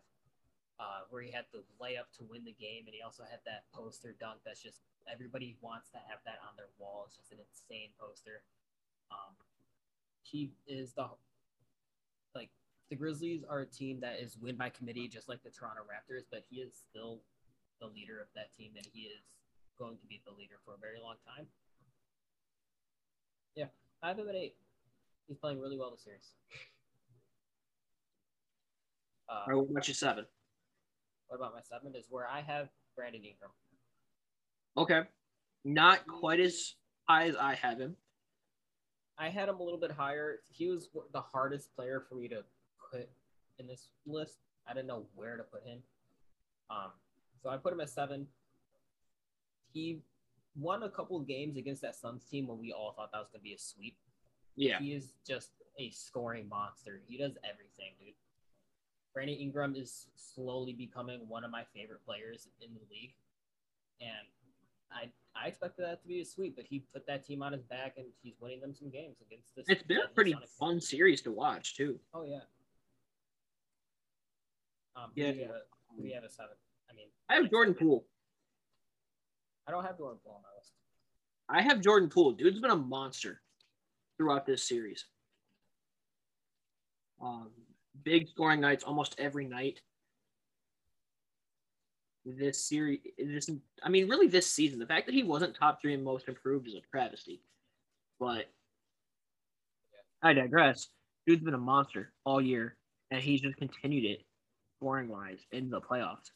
uh, 0.79 1.07
where 1.09 1.21
he 1.21 1.31
had 1.31 1.45
the 1.51 1.63
layup 1.81 2.11
to 2.17 2.23
win 2.29 2.45
the 2.45 2.55
game, 2.59 2.83
and 2.85 2.93
he 2.93 3.01
also 3.01 3.23
had 3.23 3.39
that 3.45 3.65
poster 3.73 4.15
dunk 4.19 4.39
that's 4.45 4.61
just 4.61 4.81
everybody 5.11 5.57
wants 5.61 5.89
to 5.91 5.97
have 6.09 6.19
that 6.25 6.39
on 6.45 6.53
their 6.57 6.69
wall. 6.77 7.05
It's 7.07 7.17
just 7.17 7.31
an 7.31 7.39
insane 7.39 7.89
poster. 7.99 8.41
Um, 9.11 9.33
he 10.23 10.51
is 10.67 10.93
the 10.93 11.07
like 12.33 12.49
the 12.89 12.95
Grizzlies 12.95 13.43
are 13.47 13.61
a 13.61 13.65
team 13.65 13.99
that 14.01 14.19
is 14.19 14.37
win 14.37 14.55
by 14.57 14.69
committee, 14.69 15.07
just 15.07 15.29
like 15.29 15.43
the 15.43 15.49
Toronto 15.49 15.81
Raptors, 15.83 16.23
but 16.31 16.43
he 16.49 16.57
is 16.61 16.73
still 16.89 17.21
the 17.79 17.87
leader 17.87 18.19
of 18.19 18.27
that 18.35 18.53
team, 18.55 18.71
and 18.75 18.85
he 18.93 19.01
is 19.01 19.23
going 19.77 19.97
to 19.97 20.05
be 20.07 20.21
the 20.25 20.31
leader 20.31 20.55
for 20.63 20.73
a 20.73 20.77
very 20.77 20.99
long 21.01 21.15
time. 21.25 21.45
Yeah, 23.55 23.67
I 24.01 24.09
have 24.09 24.19
him 24.19 24.29
at 24.29 24.35
eight. 24.35 24.55
He's 25.27 25.37
playing 25.37 25.59
really 25.59 25.77
well 25.77 25.91
this 25.91 26.03
series. 26.03 26.33
Uh, 29.29 29.34
All 29.34 29.44
right, 29.48 29.55
what 29.55 29.72
about 29.72 29.88
your 29.88 29.96
seven? 29.96 30.25
what 31.27 31.38
about 31.38 31.53
my 31.53 31.62
seven? 31.62 31.96
Is 31.96 32.05
where 32.10 32.27
I 32.27 32.41
have 32.41 32.70
Brandon 32.96 33.24
Ingram. 33.24 33.51
Okay. 34.77 35.01
Not 35.63 36.05
quite 36.08 36.39
as 36.39 36.75
high 37.08 37.27
as 37.27 37.36
I 37.36 37.55
have 37.55 37.79
him. 37.79 37.96
I 39.17 39.29
had 39.29 39.50
him 39.50 39.60
a 39.60 39.63
little 39.63 39.79
bit 39.79 39.91
higher. 39.91 40.39
He 40.50 40.67
was 40.67 40.89
the 41.13 41.22
hardest 41.22 41.75
player 41.75 42.03
for 42.08 42.15
me 42.15 42.27
to 42.27 42.44
put 42.91 43.10
in 43.58 43.67
this 43.67 43.89
list. 44.05 44.38
I 44.67 44.74
didn't 44.74 44.88
know 44.88 45.05
where 45.15 45.38
to 45.38 45.44
put 45.44 45.65
him. 45.65 45.79
Um, 46.70 46.91
so 47.41 47.50
I 47.50 47.58
put 47.58 47.74
him 47.74 47.79
at 47.79 47.89
seven. 47.89 48.27
He 49.74 50.01
won 50.55 50.84
a 50.84 50.89
couple 50.89 51.17
of 51.17 51.27
games 51.27 51.58
against 51.58 51.82
that 51.82 51.96
Suns 51.96 52.25
team 52.25 52.48
when 52.48 52.60
we 52.60 52.72
all 52.72 52.94
thought 52.96 53.12
that 53.12 53.20
was 53.20 53.29
going 53.32 53.39
to 53.39 53.44
be 53.44 53.53
a 53.53 53.60
sweep. 53.60 53.98
Yeah. 54.55 54.79
He 54.79 54.94
is 54.94 55.13
just 55.27 55.50
a 55.79 55.89
scoring 55.91 56.48
monster. 56.48 57.01
He 57.08 57.17
does 57.17 57.38
everything, 57.44 57.94
dude. 58.00 58.13
Brandon 59.15 59.36
Ingram 59.38 59.75
is 59.75 60.07
slowly 60.15 60.74
becoming 60.74 61.22
one 61.27 61.43
of 61.45 61.50
my 61.50 61.63
favorite 61.74 62.03
players 62.05 62.50
in 62.62 62.69
the 62.74 62.81
league. 62.91 63.13
And 64.01 64.27
I 64.91 65.10
I 65.41 65.48
expected 65.48 65.86
that 65.86 66.01
to 66.01 66.07
be 66.07 66.19
a 66.22 66.25
sweep, 66.25 66.55
but 66.57 66.65
he 66.69 66.84
put 66.93 67.07
that 67.07 67.25
team 67.25 67.41
on 67.41 67.53
his 67.53 67.63
back 67.63 67.93
and 67.98 68.05
he's 68.22 68.36
winning 68.41 68.60
them 68.60 68.74
some 68.75 68.89
games 68.89 69.15
against 69.25 69.55
this. 69.55 69.65
It's 69.69 69.84
been 69.84 70.01
a 70.05 70.07
pretty 70.13 70.34
Sonic 70.34 70.48
team. 70.50 70.55
fun 70.60 70.81
series 70.81 71.22
to 71.24 71.31
watch 71.31 71.75
too. 71.75 71.98
Oh 72.13 72.24
yeah. 72.24 72.39
Um, 74.98 75.12
Yeah. 75.15 75.31
you 75.31 75.41
have, 75.43 75.51
who 75.95 76.01
do 76.03 76.07
you 76.10 76.13
have 76.15 76.24
a 76.25 76.29
seven? 76.29 76.55
I 76.89 76.93
mean, 76.93 77.07
I 77.29 77.36
have 77.36 77.50
Jordan 77.50 77.74
Poole. 77.74 78.05
I 79.67 79.72
don't 79.72 79.84
have 79.86 79.98
Jordan 79.98 80.19
Poole 80.24 80.36
on 80.36 80.41
my 80.43 80.50
list. 80.57 80.72
I 81.50 81.62
have 81.62 81.81
Jordan 81.81 82.10
Poole. 82.10 82.34
Dude's 82.34 82.60
been 82.60 82.72
a 82.72 82.75
monster 82.75 83.41
throughout 84.17 84.45
this 84.45 84.63
series. 84.67 85.05
Um, 87.22 87.50
big 88.03 88.27
scoring 88.29 88.61
nights 88.61 88.83
almost 88.83 89.15
every 89.17 89.45
night. 89.45 89.81
This 92.25 92.63
series, 92.63 92.99
this 93.19 93.49
I 93.83 93.89
mean, 93.89 94.09
really 94.09 94.27
this 94.27 94.47
season, 94.47 94.79
the 94.79 94.87
fact 94.87 95.05
that 95.05 95.13
he 95.13 95.23
wasn't 95.23 95.55
top 95.55 95.79
three 95.81 95.93
and 95.93 96.03
most 96.03 96.27
improved 96.27 96.67
is 96.67 96.73
a 96.73 96.81
travesty. 96.91 97.41
But 98.19 98.45
I 100.23 100.33
digress. 100.33 100.87
Dude's 101.27 101.43
been 101.43 101.53
a 101.53 101.59
monster 101.59 102.13
all 102.23 102.41
year, 102.41 102.77
and 103.11 103.21
he's 103.21 103.41
just 103.41 103.57
continued 103.57 104.05
it 104.05 104.23
scoring 104.77 105.07
wise 105.07 105.39
in 105.51 105.69
the 105.69 105.81
playoffs. 105.81 106.31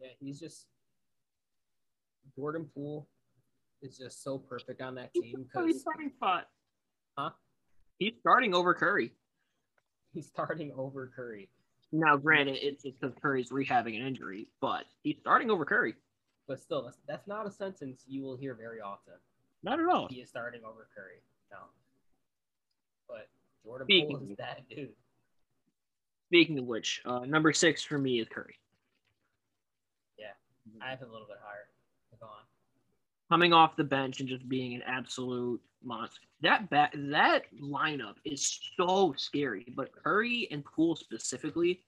Yeah, 0.00 0.08
he's 0.20 0.38
just 0.38 0.66
Jordan 2.36 2.68
Poole 2.74 3.08
is 3.82 3.96
just 3.96 4.22
so 4.22 4.38
perfect 4.38 4.80
on 4.80 4.94
that 4.96 5.12
team 5.14 5.46
Oh, 5.54 5.66
he's 5.66 5.80
starting 5.80 6.10
spot. 6.16 6.46
Huh? 7.16 7.30
He's 7.98 8.14
starting 8.20 8.54
over 8.54 8.74
Curry. 8.74 9.12
He's 10.16 10.26
starting 10.26 10.72
over 10.76 11.12
Curry. 11.14 11.48
Now, 11.92 12.16
granted, 12.16 12.56
it's 12.60 12.82
because 12.82 13.14
Curry's 13.22 13.50
rehabbing 13.50 14.00
an 14.00 14.06
injury, 14.06 14.48
but 14.60 14.84
he's 15.02 15.18
starting 15.20 15.50
over 15.50 15.64
Curry. 15.64 15.94
But 16.48 16.60
still, 16.60 16.82
that's, 16.82 16.98
that's 17.06 17.28
not 17.28 17.46
a 17.46 17.50
sentence 17.50 18.02
you 18.08 18.22
will 18.22 18.36
hear 18.36 18.54
very 18.54 18.80
often. 18.80 19.14
Not 19.62 19.78
at 19.78 19.86
all. 19.86 20.08
He 20.08 20.16
is 20.16 20.28
starting 20.28 20.62
over 20.64 20.88
Curry. 20.94 21.20
No. 21.50 21.58
But 23.08 23.28
Jordan 23.64 23.86
Speaking 23.86 24.18
Poole 24.18 24.30
is 24.30 24.36
that 24.38 24.62
dude. 24.68 24.88
Speaking 26.28 26.58
of 26.58 26.64
which, 26.64 27.02
uh, 27.04 27.20
number 27.20 27.52
six 27.52 27.84
for 27.84 27.98
me 27.98 28.20
is 28.20 28.26
Curry. 28.28 28.56
Yeah, 30.18 30.32
I 30.82 30.90
have 30.90 31.02
a 31.02 31.06
little 31.06 31.26
bit 31.28 31.36
higher. 31.42 31.68
Go 32.18 32.26
on. 32.26 32.42
Coming 33.30 33.52
off 33.52 33.76
the 33.76 33.84
bench 33.84 34.20
and 34.20 34.28
just 34.28 34.48
being 34.48 34.74
an 34.74 34.82
absolute 34.86 35.60
monster. 35.82 36.26
That 36.42 36.68
ba- 36.70 36.90
that 36.94 37.44
lineup 37.62 38.14
is 38.24 38.60
so 38.76 39.14
scary, 39.16 39.66
but 39.76 39.90
Curry 39.92 40.48
and 40.50 40.64
Poole 40.64 40.96
specifically, 40.96 41.84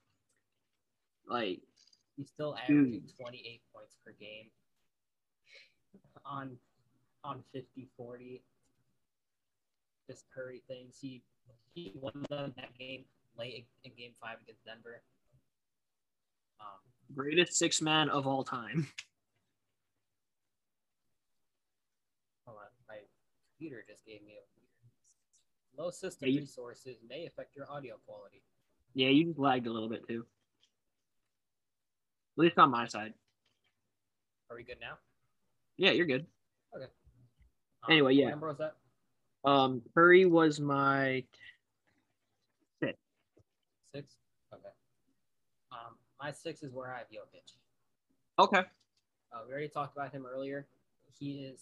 like 1.28 1.60
He's 2.16 2.28
still 2.28 2.56
Dude. 2.66 2.78
averaging 2.78 3.02
28 3.20 3.60
points 3.72 3.96
per 4.04 4.12
game 4.18 4.50
on 6.26 6.56
on 7.22 7.42
50 7.52 7.88
40. 7.96 8.42
Just 10.08 10.24
Curry 10.34 10.62
things. 10.66 10.98
He 11.00 11.22
he 11.74 11.92
won 11.94 12.12
them 12.28 12.52
that 12.56 12.76
game 12.76 13.04
late 13.38 13.68
in 13.84 13.92
game 13.96 14.12
five 14.20 14.38
against 14.42 14.64
Denver. 14.64 15.02
Um, 16.60 16.80
greatest 17.14 17.54
six 17.56 17.80
man 17.80 18.08
of 18.08 18.26
all 18.26 18.42
time. 18.42 18.88
hold 22.46 22.58
on, 22.58 22.66
my 22.88 22.96
computer 23.58 23.84
just 23.88 24.04
gave 24.06 24.22
me 24.24 24.34
a. 24.34 25.80
Low 25.80 25.90
system 25.90 26.28
Yeah, 26.28 26.34
you- 26.34 26.40
resources 26.40 26.98
may 27.08 27.26
affect 27.26 27.54
your 27.54 27.70
audio 27.70 27.98
quality. 27.98 28.42
Yeah, 28.94 29.10
you 29.10 29.26
just 29.26 29.38
lagged 29.38 29.66
a 29.68 29.70
little 29.72 29.88
bit 29.88 30.06
too. 30.08 30.26
At 32.36 32.42
least 32.42 32.58
on 32.58 32.70
my 32.70 32.86
side. 32.88 33.14
Are 34.50 34.56
we 34.56 34.64
good 34.64 34.80
now? 34.80 34.98
Yeah, 35.76 35.92
you're 35.92 36.06
good. 36.06 36.26
Um, 36.74 36.82
Anyway, 37.92 38.14
yeah. 38.14 38.30
Number 38.30 38.48
was 38.48 38.58
that? 38.58 38.76
Um, 39.44 39.82
Curry 39.94 40.26
was 40.26 40.58
my 40.58 41.24
Six. 42.82 42.98
Six. 43.94 44.16
Okay. 44.52 44.68
Um, 45.70 45.96
my 46.20 46.32
six 46.32 46.62
is 46.64 46.72
where 46.72 46.92
I 46.92 46.98
have 46.98 47.08
Jokic. 47.08 47.54
okay. 48.40 48.64
Uh, 49.32 49.42
we 49.46 49.52
already 49.52 49.68
talked 49.68 49.96
about 49.96 50.10
him 50.12 50.26
earlier. 50.26 50.66
He 51.18 51.44
is 51.44 51.60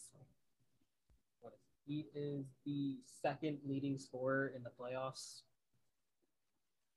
he 1.86 2.06
is 2.14 2.46
the 2.66 2.98
second 3.06 3.58
leading 3.64 3.96
scorer 3.96 4.52
in 4.56 4.62
the 4.62 4.70
playoffs, 4.74 5.42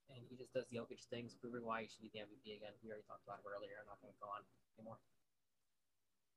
and 0.10 0.20
he 0.28 0.36
just 0.36 0.52
does 0.54 0.66
the 0.72 0.78
Jokic 0.78 1.06
things, 1.10 1.36
proving 1.40 1.64
why 1.64 1.84
he 1.84 1.88
should 1.88 2.02
be 2.02 2.10
the 2.14 2.20
MVP 2.26 2.58
again. 2.58 2.74
We 2.84 2.90
already 2.90 3.06
talked 3.08 3.24
about 3.24 3.38
him 3.40 3.54
earlier. 3.54 3.78
I'm 3.80 3.88
not 3.88 4.02
going 4.02 4.14
to 4.14 4.20
go 4.20 4.28
on 4.34 4.42
anymore. 4.78 4.98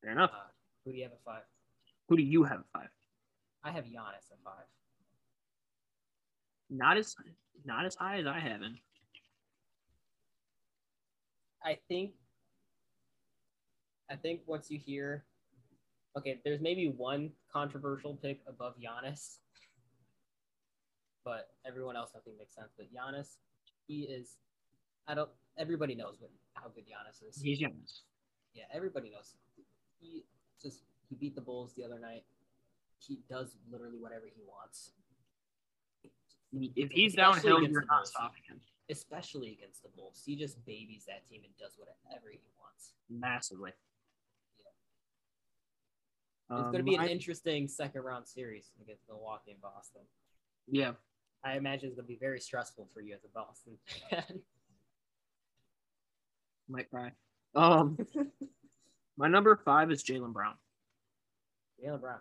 Fair 0.02 0.12
enough. 0.12 0.30
Uh, 0.34 0.52
who 0.84 0.92
do 0.92 0.98
you 0.98 1.04
have 1.04 1.12
at 1.12 1.24
five? 1.24 1.42
Who 2.08 2.16
do 2.16 2.22
you 2.22 2.44
have 2.44 2.60
at 2.60 2.70
five? 2.72 2.92
I 3.64 3.70
have 3.70 3.84
Giannis 3.84 4.28
at 4.30 4.38
five. 4.44 4.68
Not 6.68 6.96
as 6.96 7.16
not 7.64 7.86
as 7.86 7.94
high 7.94 8.18
as 8.18 8.26
I 8.26 8.38
have 8.38 8.60
him. 8.60 8.78
I 11.64 11.78
think. 11.88 12.12
I 14.10 14.16
think 14.16 14.40
once 14.46 14.70
you 14.70 14.78
hear, 14.78 15.24
okay, 16.16 16.40
there's 16.44 16.60
maybe 16.60 16.92
one 16.96 17.30
controversial 17.52 18.14
pick 18.14 18.40
above 18.46 18.74
Giannis, 18.78 19.38
but 21.24 21.50
everyone 21.66 21.96
else 21.96 22.10
I 22.16 22.20
think 22.20 22.38
makes 22.38 22.54
sense. 22.54 22.72
But 22.76 22.86
Giannis, 22.92 23.36
he 23.86 24.02
is. 24.02 24.36
I 25.06 25.14
don't. 25.14 25.30
Everybody 25.58 25.94
knows 25.94 26.16
what 26.20 26.30
how 26.54 26.68
good 26.74 26.84
Giannis 26.84 27.28
is. 27.28 27.40
He's 27.40 27.60
Giannis. 27.60 28.00
Yeah, 28.54 28.64
everybody 28.72 29.10
knows. 29.10 29.34
He 30.00 30.24
just 30.62 30.82
he 31.08 31.14
beat 31.14 31.34
the 31.34 31.40
Bulls 31.40 31.72
the 31.76 31.84
other 31.84 31.98
night. 31.98 32.24
He 32.98 33.18
does 33.28 33.56
literally 33.70 33.98
whatever 33.98 34.26
he 34.26 34.42
wants. 34.46 34.92
If 36.52 36.92
he's 36.92 37.14
Especially 37.14 37.50
downhill, 37.50 37.68
you're 37.68 37.84
not 37.88 38.06
stopping 38.06 38.42
him 38.46 38.60
especially 38.90 39.52
against 39.58 39.82
the 39.82 39.88
Bulls. 39.96 40.22
He 40.24 40.36
just 40.36 40.64
babies 40.64 41.04
that 41.06 41.28
team 41.28 41.40
and 41.44 41.52
does 41.58 41.72
whatever 41.78 42.30
he 42.30 42.40
wants. 42.60 42.92
massively. 43.08 43.72
It's 46.52 46.58
Um, 46.66 46.72
going 46.72 46.84
to 46.84 46.90
be 46.90 46.96
an 46.96 47.08
interesting 47.08 47.66
second 47.66 48.02
round 48.02 48.26
series 48.28 48.72
against 48.82 49.08
Milwaukee 49.08 49.52
and 49.52 49.60
Boston. 49.60 50.02
yeah. 50.68 50.92
I 51.44 51.56
imagine 51.56 51.88
it's 51.88 51.96
going 51.96 52.06
to 52.06 52.12
be 52.12 52.18
very 52.20 52.38
stressful 52.38 52.88
for 52.94 53.00
you 53.00 53.14
as 53.14 53.24
a 53.24 53.28
Boston 53.28 53.76
fan. 54.10 54.40
Might 56.68 56.88
cry. 56.90 57.10
Um, 57.54 57.98
my 59.16 59.26
number 59.28 59.56
five 59.64 59.90
is 59.90 60.04
Jaylen 60.04 60.32
Brown. 60.32 60.54
Jaylen 61.82 62.00
Brown. 62.00 62.20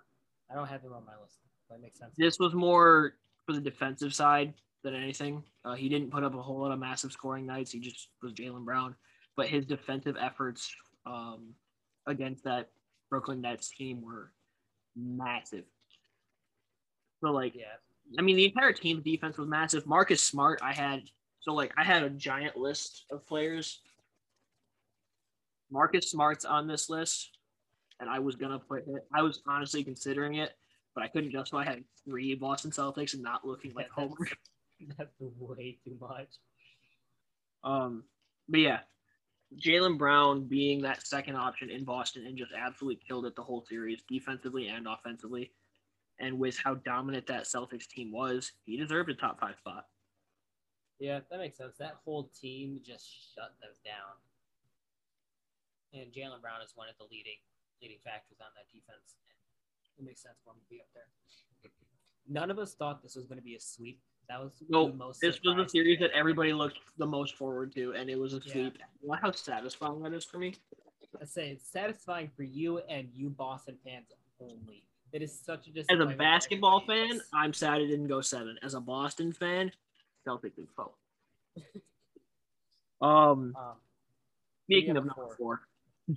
I 0.50 0.56
don't 0.56 0.68
have 0.68 0.82
him 0.82 0.94
on 0.94 1.06
my 1.06 1.14
list. 1.22 1.38
That 1.70 1.82
makes 1.82 2.00
sense. 2.00 2.14
This 2.18 2.40
was 2.40 2.54
more 2.56 3.14
for 3.46 3.54
the 3.54 3.62
defensive 3.62 4.14
side 4.14 4.54
than 4.84 4.96
anything. 4.96 5.44
Uh, 5.64 5.76
he 5.76 5.88
didn't 5.88 6.10
put 6.10 6.24
up 6.24 6.34
a 6.34 6.42
whole 6.42 6.60
lot 6.60 6.72
of 6.72 6.80
massive 6.80 7.12
scoring 7.12 7.46
nights. 7.46 7.72
He 7.72 7.80
just 7.80 8.08
was 8.24 8.34
Jaylen 8.34 8.66
Brown. 8.66 8.96
But 9.38 9.48
his 9.50 9.66
defensive 9.68 10.18
efforts 10.20 10.74
um, 11.06 11.54
against 12.08 12.44
that 12.46 12.70
Brooklyn 13.12 13.42
Nets 13.42 13.70
team 13.70 14.02
were 14.02 14.32
massive. 14.96 15.66
So 17.24 17.32
like, 17.32 17.54
Yeah. 17.54 17.66
I 18.18 18.24
mean, 18.24 18.36
the 18.36 18.46
entire 18.46 18.74
team's 18.74 19.04
defense 19.04 19.38
was 19.38 19.48
massive. 19.48 19.86
Marcus 19.86 20.22
Smart, 20.22 20.60
I 20.64 20.74
had 20.74 21.04
so 21.42 21.54
like 21.54 21.72
I 21.78 21.84
had 21.84 22.04
a 22.04 22.10
giant 22.10 22.58
list 22.58 23.06
of 23.12 23.26
players. 23.28 23.82
Marcus 25.72 26.12
Smart's 26.12 26.44
on 26.44 26.68
this 26.68 26.90
list, 26.90 27.38
and 28.00 28.10
I 28.10 28.20
was 28.20 28.36
gonna 28.36 28.60
put 28.60 28.88
it. 28.88 29.08
I 29.14 29.22
was 29.22 29.42
honestly 29.48 29.84
considering 29.84 30.36
it, 30.36 30.52
but 30.94 31.04
I 31.04 31.08
couldn't 31.08 31.32
justify 31.32 31.64
having 31.64 31.86
three 32.04 32.36
Boston 32.36 32.72
Celtics 32.72 33.14
and 33.14 33.24
not 33.24 33.46
looking 33.46 33.74
like 33.74 33.90
Homer. 33.90 34.28
That's 34.98 35.14
way 35.20 35.78
too 35.86 35.98
much. 36.02 36.28
Um, 37.64 38.04
but 38.50 38.60
yeah, 38.60 38.80
Jaylen 39.60 39.98
Brown 39.98 40.46
being 40.46 40.82
that 40.82 41.06
second 41.06 41.36
option 41.36 41.70
in 41.70 41.84
Boston 41.84 42.26
and 42.26 42.38
just 42.38 42.52
absolutely 42.58 43.02
killed 43.06 43.26
it 43.26 43.36
the 43.36 43.44
whole 43.44 43.66
series, 43.68 44.02
defensively 44.10 44.68
and 44.68 44.88
offensively. 44.88 45.52
And 46.20 46.40
with 46.40 46.58
how 46.64 46.76
dominant 46.76 47.28
that 47.28 47.44
Celtics 47.44 47.88
team 47.88 48.12
was, 48.12 48.52
he 48.66 48.78
deserved 48.78 49.10
a 49.10 49.16
top 49.16 49.40
five 49.40 49.58
spot. 49.58 49.88
Yeah, 51.00 51.20
that 51.30 51.40
makes 51.40 51.58
sense. 51.58 51.78
That 51.80 51.98
whole 52.06 52.30
team 52.40 52.80
just 52.86 53.06
shut 53.34 53.56
those 53.62 53.80
down. 53.84 54.16
And 55.94 56.12
Jaylen 56.14 56.42
Brown 56.42 56.62
is 56.64 56.72
one 56.76 56.88
of 56.88 56.96
the 56.98 57.06
leading 57.12 57.42
leading 57.82 57.98
factors 58.06 58.38
on 58.40 58.54
that 58.56 58.70
defense. 58.72 59.18
It 59.98 60.06
makes 60.06 60.22
sense 60.22 60.38
for 60.46 60.52
him 60.52 60.62
to 60.62 60.70
be 60.70 60.80
up 60.80 60.88
there. 60.94 61.10
None 62.30 62.52
of 62.52 62.60
us 62.60 62.76
thought 62.76 63.02
this 63.02 63.16
was 63.16 63.26
going 63.26 63.40
to 63.40 63.44
be 63.44 63.56
a 63.56 63.60
sweep. 63.60 64.00
That 64.32 64.40
was 64.42 64.94
most. 64.96 65.20
This 65.20 65.42
was 65.44 65.58
the 65.58 65.68
series 65.68 66.00
that 66.00 66.12
everybody 66.12 66.54
looked 66.54 66.80
the 66.98 67.06
most 67.06 67.36
forward 67.36 67.76
to, 67.76 67.92
and 67.96 68.10
it 68.10 68.18
was 68.18 68.34
a 68.34 68.38
Yeah. 68.38 68.54
sweep. 68.54 68.78
You 69.02 69.10
know 69.10 69.18
how 69.22 69.32
satisfying 69.34 70.02
that 70.04 70.14
is 70.14 70.24
for 70.24 70.38
me? 70.38 70.56
I 71.20 71.26
say 71.26 71.50
it's 71.52 71.68
satisfying 71.68 72.30
for 72.30 72.44
you 72.44 72.78
and 72.80 73.12
you 73.14 73.30
Boston 73.30 73.78
fans 73.84 74.08
only. 74.40 74.86
It 75.12 75.22
is 75.22 75.38
such 75.38 75.68
a 75.68 75.72
disappointment. 75.72 76.12
As 76.12 76.16
a 76.16 76.18
basketball 76.18 76.80
fan, 76.86 77.12
else. 77.12 77.24
I'm 77.34 77.54
sad 77.54 77.82
it 77.82 77.88
didn't 77.88 78.08
go 78.08 78.22
seven. 78.22 78.58
As 78.64 78.74
a 78.74 78.80
Boston 78.80 79.34
fan, 79.34 79.74
Celtics 80.26 80.58
in 80.58 80.68
four. 80.68 80.92
Um, 83.02 83.56
Um, 83.58 83.76
speaking 84.66 84.96
of 84.96 85.06
number 85.08 85.36
four? 85.36 85.60
four, 86.06 86.16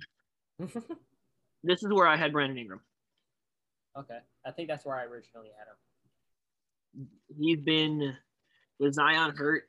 this 1.63 1.83
is 1.83 1.91
where 1.91 2.07
I 2.07 2.15
had 2.15 2.31
Brandon 2.31 2.59
Ingram. 2.59 2.79
okay, 3.97 4.19
I 4.45 4.51
think 4.51 4.69
that's 4.69 4.85
where 4.85 4.95
I 4.95 5.03
originally 5.05 5.49
had 5.57 5.67
him. 5.67 5.75
He's 7.39 7.59
been 7.61 8.15
with 8.79 8.93
Zion 8.93 9.35
hurt. 9.35 9.63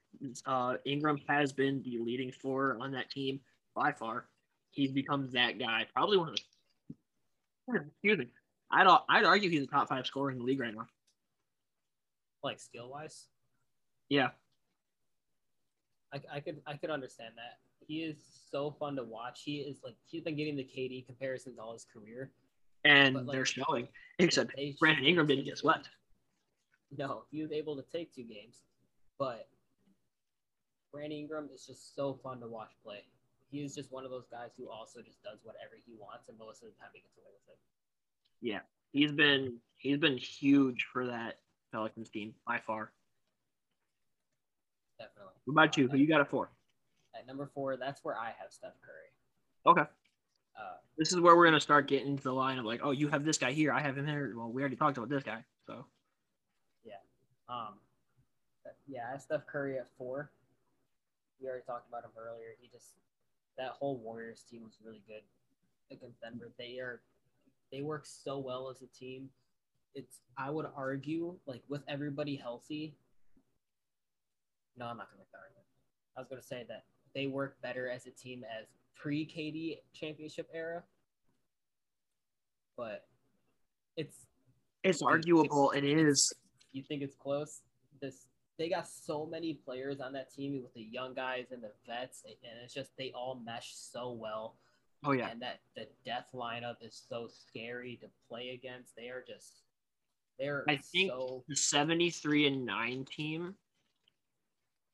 Uh, 0.46 0.74
Ingram 0.84 1.20
has 1.28 1.52
been 1.52 1.82
the 1.82 1.98
leading 1.98 2.32
scorer 2.32 2.78
on 2.80 2.92
that 2.92 3.10
team 3.10 3.40
by 3.74 3.92
far. 3.92 4.26
He's 4.70 4.92
become 4.92 5.30
that 5.32 5.58
guy. 5.58 5.86
Probably 5.94 6.16
one 6.16 6.28
of 6.30 6.36
the. 6.36 6.42
Excuse 7.88 8.18
me. 8.18 8.28
I'd 8.70 8.86
I'd 9.08 9.24
argue 9.24 9.50
he's 9.50 9.62
a 9.62 9.66
top 9.66 9.88
five 9.88 10.06
scorer 10.06 10.30
in 10.30 10.38
the 10.38 10.44
league 10.44 10.60
right 10.60 10.74
now. 10.74 10.86
Like 12.42 12.60
skill 12.60 12.90
wise, 12.90 13.26
Yeah, 14.08 14.28
I, 16.12 16.20
I 16.32 16.40
could 16.40 16.60
I 16.66 16.74
could 16.76 16.90
understand 16.90 17.34
that. 17.36 17.58
He 17.86 18.02
is 18.04 18.16
so 18.50 18.70
fun 18.78 18.96
to 18.96 19.02
watch. 19.04 19.42
He 19.44 19.58
is 19.58 19.78
like 19.84 19.94
he's 20.06 20.22
been 20.22 20.36
getting 20.36 20.56
the 20.56 20.64
KD 20.64 21.06
comparisons 21.06 21.58
all 21.58 21.72
his 21.72 21.84
career. 21.92 22.30
and 22.84 23.14
like, 23.14 23.26
they're 23.34 23.44
showing. 23.44 23.88
Except 24.18 24.52
They- 24.56 24.76
Brandon 24.78 25.04
Ingram 25.04 25.26
didn't 25.26 25.44
get 25.44 25.58
swept. 25.58 25.88
No, 26.96 27.24
he 27.30 27.42
was 27.42 27.50
able 27.50 27.76
to 27.76 27.82
take 27.92 28.14
two 28.14 28.22
games, 28.22 28.62
but 29.18 29.48
Brandon 30.92 31.18
Ingram 31.18 31.48
is 31.52 31.66
just 31.66 31.94
so 31.96 32.14
fun 32.22 32.40
to 32.40 32.46
watch 32.46 32.70
play. 32.84 33.00
He 33.50 33.62
is 33.64 33.74
just 33.74 33.92
one 33.92 34.04
of 34.04 34.10
those 34.10 34.26
guys 34.30 34.50
who 34.56 34.70
also 34.70 35.00
just 35.02 35.22
does 35.22 35.38
whatever 35.42 35.72
he 35.84 35.94
wants, 35.98 36.28
and 36.28 36.38
most 36.38 36.62
of 36.62 36.68
the 36.68 36.74
time 36.80 36.90
he 36.94 37.00
gets 37.00 37.16
away 37.18 37.30
with 37.32 37.54
it. 37.54 37.58
Yeah, 38.40 38.60
he's 38.92 39.12
been 39.12 39.58
he's 39.78 39.98
been 39.98 40.16
huge 40.16 40.86
for 40.92 41.06
that 41.06 41.38
Pelicans 41.72 42.08
team 42.08 42.34
by 42.46 42.58
far. 42.58 42.92
Definitely. 44.98 45.32
What 45.44 45.52
about 45.52 45.76
you? 45.76 45.88
Who 45.88 45.96
you 45.98 46.08
got 46.08 46.20
it 46.20 46.28
for? 46.28 46.50
At 47.18 47.26
number 47.26 47.50
four, 47.54 47.76
that's 47.76 48.04
where 48.04 48.16
I 48.16 48.26
have 48.26 48.50
Steph 48.50 48.74
Curry. 48.84 49.72
Okay. 49.72 49.88
Uh, 50.58 50.76
This 50.96 51.12
is 51.12 51.20
where 51.20 51.36
we're 51.36 51.44
gonna 51.46 51.60
start 51.60 51.88
getting 51.88 52.08
into 52.08 52.22
the 52.22 52.32
line 52.32 52.58
of 52.58 52.64
like, 52.64 52.80
oh, 52.82 52.92
you 52.92 53.08
have 53.08 53.24
this 53.24 53.38
guy 53.38 53.52
here, 53.52 53.72
I 53.72 53.80
have 53.80 53.98
him 53.98 54.06
here. 54.06 54.32
Well, 54.36 54.50
we 54.50 54.62
already 54.62 54.76
talked 54.76 54.96
about 54.96 55.08
this 55.08 55.22
guy, 55.22 55.44
so 55.66 55.84
Um, 57.48 57.74
yeah, 58.86 59.10
I 59.14 59.18
Steph 59.18 59.46
Curry 59.46 59.78
at 59.78 59.88
four. 59.96 60.30
We 61.40 61.48
already 61.48 61.64
talked 61.64 61.88
about 61.88 62.04
him 62.04 62.10
earlier. 62.18 62.56
He 62.60 62.68
just 62.68 62.94
that 63.58 63.70
whole 63.70 63.98
Warriors 63.98 64.44
team 64.50 64.62
was 64.64 64.78
really 64.84 65.02
good 65.06 65.22
against 65.90 66.20
Denver. 66.20 66.50
They 66.58 66.78
are 66.78 67.00
they 67.72 67.82
work 67.82 68.06
so 68.06 68.38
well 68.38 68.68
as 68.70 68.82
a 68.82 68.86
team. 68.86 69.28
It's 69.94 70.20
I 70.36 70.50
would 70.50 70.66
argue 70.76 71.36
like 71.46 71.62
with 71.68 71.82
everybody 71.88 72.36
healthy. 72.36 72.94
No, 74.76 74.86
I'm 74.86 74.96
not 74.96 75.08
gonna 75.08 75.18
make 75.18 75.30
that 75.32 75.38
argument. 75.38 75.66
I 76.16 76.20
was 76.20 76.28
gonna 76.28 76.42
say 76.42 76.64
that 76.68 76.84
they 77.14 77.26
work 77.26 77.60
better 77.62 77.88
as 77.88 78.06
a 78.06 78.10
team 78.10 78.44
as 78.44 78.66
pre 78.94 79.26
KD 79.26 79.78
championship 79.94 80.48
era. 80.52 80.82
But 82.76 83.06
it's 83.96 84.26
it's 84.82 85.02
arguable. 85.02 85.70
It 85.70 85.84
is. 85.84 86.32
You 86.78 86.84
think 86.84 87.02
it's 87.02 87.14
close? 87.16 87.62
This 88.00 88.26
they 88.58 88.68
got 88.70 88.88
so 88.88 89.26
many 89.26 89.54
players 89.54 90.00
on 90.00 90.12
that 90.14 90.32
team 90.32 90.62
with 90.62 90.72
the 90.74 90.82
young 90.82 91.12
guys 91.14 91.46
and 91.52 91.62
the 91.62 91.72
vets, 91.86 92.22
and 92.24 92.34
it's 92.64 92.72
just 92.72 92.90
they 92.96 93.12
all 93.14 93.40
mesh 93.44 93.72
so 93.74 94.12
well. 94.12 94.56
Oh 95.04 95.12
yeah, 95.12 95.28
And 95.28 95.40
that 95.42 95.60
the 95.76 95.86
death 96.04 96.28
lineup 96.34 96.76
is 96.80 97.04
so 97.08 97.28
scary 97.28 97.98
to 98.00 98.08
play 98.28 98.50
against. 98.50 98.96
They 98.96 99.08
are 99.08 99.22
just 99.26 99.62
they're 100.38 100.64
I 100.68 100.76
think- 100.76 101.10
so 101.10 101.44
the 101.48 101.56
seventy-three 101.56 102.46
and 102.46 102.64
nine 102.64 103.04
team 103.04 103.54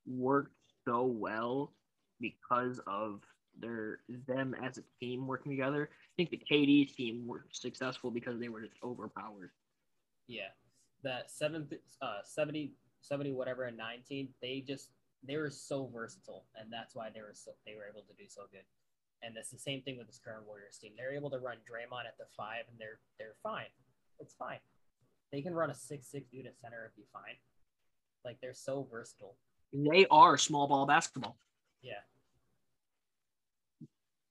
worked 0.07 0.55
so 0.85 1.05
well 1.05 1.73
because 2.21 2.81
of 2.87 3.21
their 3.61 4.01
them 4.27 4.55
as 4.63 4.79
a 4.79 4.83
team 5.01 5.27
working 5.27 5.53
together. 5.53 5.89
I 5.93 6.13
think 6.17 6.31
the 6.31 6.43
KD 6.51 6.95
team 6.95 7.27
were 7.27 7.45
successful 7.53 8.11
because 8.11 8.41
they 8.41 8.49
were 8.49 8.61
just 8.63 8.75
overpowered. 8.83 9.51
yeah. 10.27 10.49
That 11.03 11.31
seven 11.31 11.69
uh 12.01 12.21
70, 12.25 12.73
70 13.01 13.33
whatever 13.33 13.65
and 13.65 13.77
nineteen, 13.77 14.29
they 14.41 14.63
just 14.67 14.91
they 15.27 15.37
were 15.37 15.51
so 15.51 15.89
versatile, 15.93 16.45
and 16.57 16.73
that's 16.73 16.95
why 16.95 17.11
they 17.15 17.21
were 17.21 17.35
so 17.35 17.53
they 17.67 17.75
were 17.75 17.87
able 17.89 18.03
to 18.03 18.15
do 18.15 18.29
so 18.29 18.43
good. 18.51 18.65
And 19.23 19.37
it's 19.37 19.51
the 19.51 19.59
same 19.59 19.83
thing 19.83 19.99
with 19.99 20.09
this 20.09 20.21
current 20.25 20.47
Warriors 20.47 20.79
team. 20.79 20.93
They're 20.97 21.15
able 21.15 21.31
to 21.31 21.39
run 21.39 21.59
Draymond 21.59 22.07
at 22.07 22.19
the 22.19 22.25
five, 22.37 22.65
and 22.71 22.79
they're 22.79 22.99
they're 23.19 23.37
fine. 23.43 23.71
It's 24.21 24.35
fine. 24.35 24.59
They 25.33 25.43
can 25.43 25.55
run 25.55 25.71
a 25.71 25.75
six 25.75 26.07
six 26.09 26.29
dude 26.31 26.47
at 26.47 26.59
center 26.61 26.85
and 26.85 26.95
be 26.97 27.05
fine. 27.13 27.37
Like 28.25 28.39
they're 28.41 28.55
so 28.55 28.87
versatile. 28.91 29.37
They 29.73 30.07
are 30.11 30.37
small 30.37 30.67
ball 30.67 30.87
basketball. 30.87 31.37
Yeah. 31.83 31.95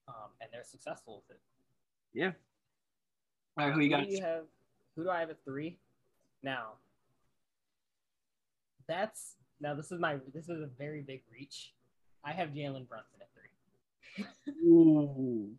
Um, 0.07 0.31
and 0.39 0.49
they're 0.53 0.63
successful 0.63 1.23
with 1.27 1.37
it. 1.37 1.41
Yeah. 2.13 2.31
All 3.57 3.67
right, 3.67 3.73
who 3.73 3.81
you 3.81 3.89
got? 3.89 4.05
do 4.05 4.11
you 4.11 4.21
have? 4.21 4.43
Who 4.95 5.03
do 5.03 5.09
I 5.09 5.19
have 5.21 5.29
at 5.29 5.43
three? 5.43 5.77
Now, 6.43 6.73
that's 8.87 9.35
now. 9.59 9.75
This 9.75 9.91
is 9.91 9.99
my. 9.99 10.17
This 10.33 10.49
is 10.49 10.61
a 10.61 10.69
very 10.77 11.01
big 11.01 11.21
reach. 11.31 11.73
I 12.23 12.31
have 12.31 12.49
Jalen 12.49 12.87
Brunson 12.87 13.19
at 13.21 13.29
three. 13.33 14.63
Ooh, 14.67 15.51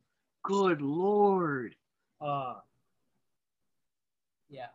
good 0.45 0.81
lord. 0.83 1.75
Uh 2.21 2.55
yeah. 4.49 4.67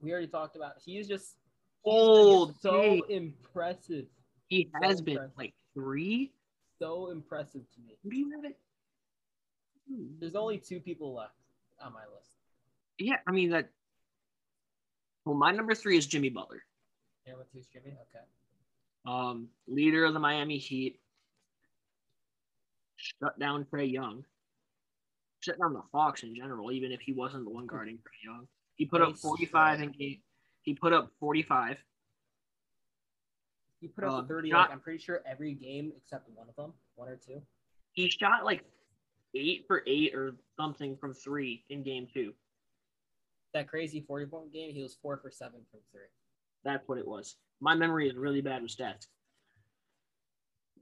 We 0.00 0.12
already 0.12 0.28
talked 0.28 0.56
about. 0.56 0.74
He 0.84 0.98
is 0.98 1.08
just 1.08 1.36
Old 1.84 2.54
so 2.60 3.02
impressive. 3.08 4.06
He 4.48 4.68
So 4.72 4.88
has 4.88 5.00
been 5.02 5.14
impressive. 5.14 5.38
like 5.38 5.54
three. 5.74 6.32
So 6.78 7.10
impressive 7.10 7.62
to 7.74 7.80
me. 7.80 7.96
Do 8.08 8.16
you 8.16 8.30
have 8.36 8.44
it? 8.44 8.58
There's 10.20 10.34
only 10.34 10.58
two 10.58 10.80
people 10.80 11.14
left 11.14 11.34
on 11.82 11.92
my 11.92 12.00
list. 12.14 12.30
Yeah, 12.98 13.16
I 13.26 13.32
mean 13.32 13.50
that. 13.50 13.70
Well, 15.24 15.34
my 15.36 15.50
number 15.52 15.74
three 15.74 15.96
is 15.96 16.06
Jimmy 16.06 16.28
Butler, 16.28 16.62
Yeah, 17.26 17.34
with 17.36 17.46
Jimmy? 17.72 17.96
Okay. 18.14 18.24
um, 19.06 19.48
leader 19.66 20.04
of 20.04 20.12
the 20.14 20.20
Miami 20.20 20.58
Heat. 20.58 21.00
Shut 22.96 23.38
down 23.38 23.64
Trae 23.64 23.90
Young. 23.90 24.24
Shut 25.40 25.58
down 25.58 25.74
the 25.74 25.82
Hawks 25.92 26.22
in 26.22 26.34
general, 26.34 26.72
even 26.72 26.90
if 26.92 27.00
he 27.00 27.12
wasn't 27.12 27.44
the 27.44 27.50
one 27.50 27.66
guarding 27.66 27.96
Trae 27.96 28.24
Young. 28.24 28.48
He 28.76 28.86
put 28.86 29.02
up 29.02 29.16
45 29.16 29.82
in 29.82 29.90
game. 29.92 30.18
He 30.62 30.74
put 30.74 30.92
up 30.92 31.10
45. 31.20 31.76
He 33.80 33.88
put 33.88 34.04
up 34.04 34.12
Um, 34.12 34.28
30 34.28 34.50
shot- 34.50 34.60
like 34.62 34.70
I'm 34.70 34.80
pretty 34.80 34.98
sure 34.98 35.22
every 35.26 35.52
game 35.54 35.92
except 35.96 36.28
one 36.30 36.48
of 36.48 36.56
them, 36.56 36.72
one 36.94 37.08
or 37.08 37.16
two. 37.16 37.42
He 37.92 38.08
shot 38.08 38.44
like 38.44 38.64
eight 39.34 39.66
for 39.66 39.82
eight 39.86 40.14
or 40.14 40.36
something 40.56 40.96
from 40.96 41.12
three 41.12 41.64
in 41.68 41.82
game 41.82 42.06
two. 42.12 42.34
That 43.54 43.68
crazy 43.68 44.04
40 44.06 44.26
point 44.26 44.52
game, 44.52 44.74
he 44.74 44.82
was 44.82 44.96
four 45.00 45.16
for 45.16 45.30
seven 45.30 45.60
from 45.70 45.80
three. 45.92 46.02
That's 46.64 46.86
what 46.88 46.98
it 46.98 47.06
was. 47.06 47.36
My 47.60 47.74
memory 47.74 48.08
is 48.08 48.16
really 48.16 48.40
bad 48.40 48.62
with 48.62 48.76
stats. 48.76 49.06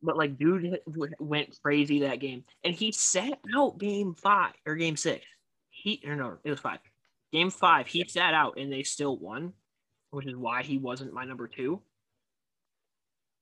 But 0.02 0.16
like, 0.16 0.38
dude 0.38 0.80
went 1.20 1.56
crazy 1.62 2.00
that 2.00 2.18
game, 2.18 2.44
and 2.64 2.74
he 2.74 2.90
sat 2.90 3.38
out 3.54 3.78
game 3.78 4.14
five 4.14 4.54
or 4.66 4.74
game 4.74 4.96
six. 4.96 5.24
He 5.70 6.02
or 6.06 6.16
no, 6.16 6.38
it 6.42 6.50
was 6.50 6.60
five. 6.60 6.80
Game 7.32 7.50
five, 7.50 7.86
he 7.86 8.04
sat 8.08 8.34
out, 8.34 8.58
and 8.58 8.72
they 8.72 8.82
still 8.82 9.16
won, 9.16 9.52
which 10.10 10.26
is 10.26 10.34
why 10.34 10.62
he 10.62 10.78
wasn't 10.78 11.12
my 11.12 11.24
number 11.24 11.46
two. 11.46 11.80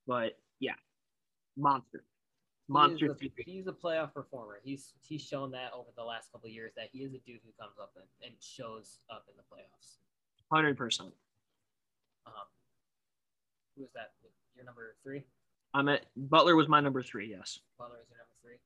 But 0.06 0.36
yeah, 0.58 0.74
monster, 1.56 2.04
monster. 2.70 3.16
He's 3.20 3.30
a, 3.38 3.42
he's 3.50 3.66
a 3.66 3.72
playoff 3.72 4.14
performer. 4.14 4.60
He's 4.62 4.94
he's 5.02 5.22
shown 5.22 5.50
that 5.52 5.72
over 5.74 5.88
the 5.96 6.04
last 6.04 6.30
couple 6.32 6.48
years 6.48 6.72
that 6.76 6.88
he 6.92 7.00
is 7.00 7.12
a 7.12 7.18
dude 7.18 7.40
who 7.44 7.52
comes 7.60 7.76
up 7.80 7.92
and, 7.96 8.06
and 8.24 8.34
shows 8.40 9.00
up 9.10 9.26
in 9.28 9.34
the 9.36 9.42
playoffs. 9.42 9.98
Hundred 10.50 10.76
percent. 10.76 11.12
Um, 12.26 12.32
who 13.76 13.84
is 13.84 13.90
that? 13.94 14.12
Your 14.54 14.64
number 14.64 14.94
three? 15.02 15.24
I'm 15.74 15.88
at 15.88 16.06
Butler 16.16 16.56
was 16.56 16.68
my 16.68 16.80
number 16.80 17.02
three. 17.02 17.28
Yes. 17.30 17.60
Butler 17.78 17.98
is 18.02 18.08
your 18.10 18.18
number 18.18 18.34
three. 18.42 18.58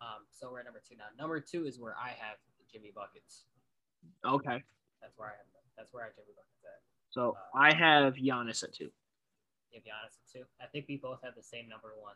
Um, 0.00 0.24
so 0.30 0.50
we're 0.50 0.60
at 0.60 0.64
number 0.64 0.82
two 0.86 0.96
now. 0.96 1.04
Number 1.18 1.40
two 1.40 1.66
is 1.66 1.78
where 1.78 1.94
I 1.96 2.08
have 2.08 2.38
Jimmy 2.70 2.92
buckets. 2.94 3.44
Okay. 4.24 4.62
That's 5.00 5.16
where 5.16 5.28
I 5.28 5.32
have. 5.32 5.46
That's 5.76 5.92
where 5.92 6.04
I 6.04 6.06
have 6.06 6.16
Jimmy 6.16 6.34
buckets 6.34 6.64
at. 6.64 6.80
So 7.10 7.36
uh, 7.36 7.58
I 7.58 7.74
have 7.74 8.14
Giannis 8.14 8.64
at 8.64 8.72
two. 8.72 8.90
You 9.70 9.80
have 9.80 9.84
Giannis 9.84 10.16
at 10.16 10.26
two. 10.32 10.44
I 10.60 10.66
think 10.66 10.86
we 10.88 10.96
both 10.96 11.20
have 11.22 11.34
the 11.36 11.42
same 11.42 11.68
number 11.68 11.92
one. 12.00 12.14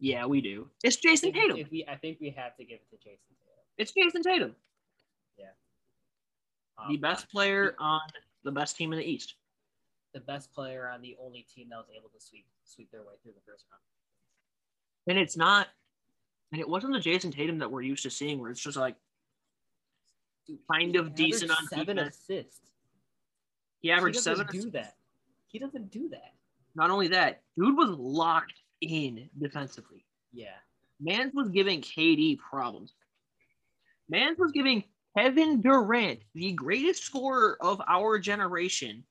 Yeah, 0.00 0.26
we 0.26 0.40
do. 0.40 0.68
It's 0.84 0.96
Jayson 0.96 1.32
Tatum. 1.32 1.56
If 1.56 1.70
we, 1.70 1.84
I 1.86 1.96
think 1.96 2.18
we 2.20 2.30
have 2.30 2.56
to 2.56 2.64
give 2.64 2.78
it 2.78 2.90
to 2.90 2.96
Jayson 2.96 3.34
Tatum. 3.40 3.64
It's 3.78 3.92
Jayson 3.92 4.22
Tatum. 4.22 4.54
Yeah. 5.36 5.46
Um, 6.78 6.92
the 6.92 6.98
best 6.98 7.28
player 7.30 7.74
on 7.78 8.00
the 8.44 8.52
best 8.52 8.76
team 8.76 8.92
in 8.92 8.98
the 8.98 9.04
East 9.04 9.34
the 10.18 10.20
best 10.20 10.52
player 10.52 10.88
on 10.92 11.02
the 11.02 11.16
only 11.22 11.46
team 11.54 11.68
that 11.70 11.76
was 11.76 11.86
able 11.96 12.08
to 12.08 12.20
sweep 12.20 12.46
sweep 12.64 12.90
their 12.90 13.02
way 13.02 13.14
through 13.22 13.32
the 13.32 13.50
first 13.50 13.64
round. 13.70 13.82
And 15.06 15.18
it's 15.18 15.36
not, 15.36 15.68
and 16.52 16.60
it 16.60 16.68
wasn't 16.68 16.92
the 16.92 17.00
Jayson 17.00 17.32
Tatum 17.32 17.58
that 17.58 17.70
we're 17.70 17.82
used 17.82 18.02
to 18.02 18.10
seeing, 18.10 18.38
where 18.40 18.50
it's 18.50 18.60
just 18.60 18.76
like 18.76 18.96
Dude, 20.46 20.58
kind 20.70 20.96
of 20.96 21.14
decent 21.14 21.50
on 21.50 21.66
seven 21.68 21.96
defense. 21.96 22.18
assists. 22.18 22.60
He 23.80 23.90
averaged 23.90 24.18
he 24.18 24.22
seven. 24.22 24.46
Do 24.50 24.70
that? 24.72 24.96
He 25.46 25.58
doesn't 25.58 25.90
do 25.90 26.08
that. 26.10 26.34
Not 26.74 26.90
only 26.90 27.08
that, 27.08 27.42
dude 27.56 27.76
was 27.76 27.90
locked 27.90 28.54
in 28.80 29.28
defensively. 29.38 30.04
Yeah. 30.32 30.56
Mans 31.00 31.32
was 31.34 31.48
giving 31.48 31.80
KD 31.80 32.38
problems. 32.38 32.94
Mans 34.08 34.38
was 34.38 34.52
giving 34.52 34.84
Kevin 35.16 35.60
Durant, 35.60 36.20
the 36.34 36.52
greatest 36.52 37.02
scorer 37.02 37.56
of 37.60 37.80
our 37.88 38.18
generation, 38.18 39.04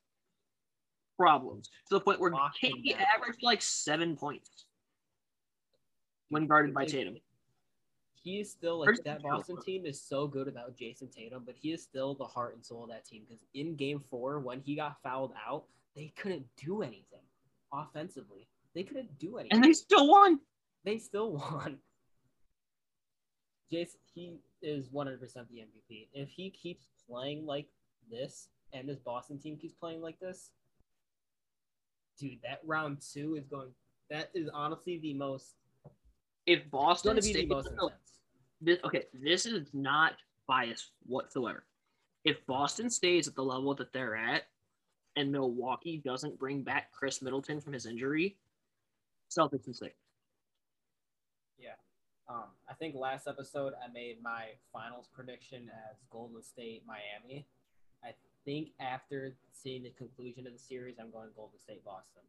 problems 1.18 1.70
to 1.90 1.96
the 1.96 2.00
point 2.00 2.20
where 2.20 2.32
KD 2.32 2.96
averaged 3.16 3.42
like 3.42 3.62
seven 3.62 4.16
points 4.16 4.66
when 6.30 6.48
guarded 6.48 6.74
by 6.74 6.86
Tatum. 6.86 7.18
He 8.24 8.40
is 8.40 8.52
still 8.52 8.80
like 8.80 9.04
that 9.06 9.24
Boston 9.24 9.60
team 9.62 9.86
is 9.86 10.02
so 10.02 10.28
good 10.28 10.48
without 10.48 10.76
Jayson 10.76 11.10
Tatum, 11.10 11.44
but 11.46 11.56
he 11.58 11.72
is 11.72 11.82
still 11.82 12.14
the 12.14 12.26
heart 12.26 12.56
and 12.56 12.66
soul 12.66 12.84
of 12.84 12.90
that 12.90 13.06
team 13.06 13.24
because 13.26 13.44
in 13.54 13.76
game 13.76 14.00
four, 14.00 14.40
when 14.40 14.60
he 14.60 14.76
got 14.76 14.98
fouled 15.02 15.34
out, 15.48 15.64
they 15.96 16.12
couldn't 16.18 16.46
do 16.58 16.82
anything 16.82 17.22
offensively. 17.74 18.48
They 18.78 18.84
couldn't 18.84 19.18
do 19.18 19.40
anything. 19.40 19.56
And 19.56 19.64
they 19.64 19.74
still 19.74 20.08
won. 20.08 20.40
They 20.86 21.00
still 21.00 21.32
won. 21.32 21.80
Jayson, 23.74 23.96
he 24.14 24.36
is 24.62 24.90
100% 24.90 25.20
the 25.20 25.64
MVP. 25.66 26.10
If 26.14 26.30
he 26.30 26.52
keeps 26.52 26.86
playing 27.10 27.48
like 27.48 27.66
this 28.12 28.50
and 28.74 28.88
this 28.88 29.00
Boston 29.00 29.40
team 29.40 29.58
keeps 29.58 29.74
playing 29.74 30.04
like 30.04 30.20
this, 30.20 30.52
dude, 32.20 32.38
that 32.44 32.60
round 32.64 33.00
two 33.02 33.36
is 33.36 33.48
going. 33.48 33.70
That 34.12 34.30
is 34.36 34.48
honestly 34.54 35.00
the 35.00 35.16
most. 35.16 35.56
If 36.46 36.70
Boston 36.70 37.16
be 37.16 37.34
the 37.34 37.46
most. 37.48 37.70
This, 38.62 38.78
okay, 38.86 39.06
this 39.12 39.48
is 39.48 39.70
not 39.74 40.14
bias 40.48 40.92
whatsoever. 41.08 41.66
If 42.26 42.46
Boston 42.46 42.92
stays 42.92 43.28
at 43.28 43.34
the 43.34 43.44
level 43.44 43.74
that 43.74 43.92
they're 43.92 44.16
at, 44.16 44.44
and 45.16 45.32
Milwaukee 45.32 46.00
doesn't 46.06 46.38
bring 46.38 46.62
back 46.62 46.92
Khris 46.92 47.24
Middleton 47.24 47.60
from 47.60 47.74
his 47.74 47.88
injury, 47.88 48.38
Celtics 49.30 49.68
in 49.68 49.74
six. 49.74 49.96
Yeah. 51.60 51.76
Um, 52.30 52.46
I 52.70 52.74
think 52.74 52.96
last 52.96 53.28
episode 53.28 53.74
I 53.84 53.92
made 53.92 54.22
my 54.22 54.46
finals 54.74 55.08
prediction 55.14 55.70
as 55.90 55.98
Golden 56.10 56.42
State 56.44 56.84
Miami. 56.86 57.48
I 58.04 58.12
think 58.46 58.70
after 58.80 59.36
seeing 59.54 59.84
the 59.84 59.92
conclusion 59.92 60.46
of 60.48 60.54
the 60.54 60.60
series, 60.60 60.96
I'm 61.00 61.12
going 61.12 61.30
Golden 61.36 61.60
State 61.60 61.84
Boston. 61.84 62.24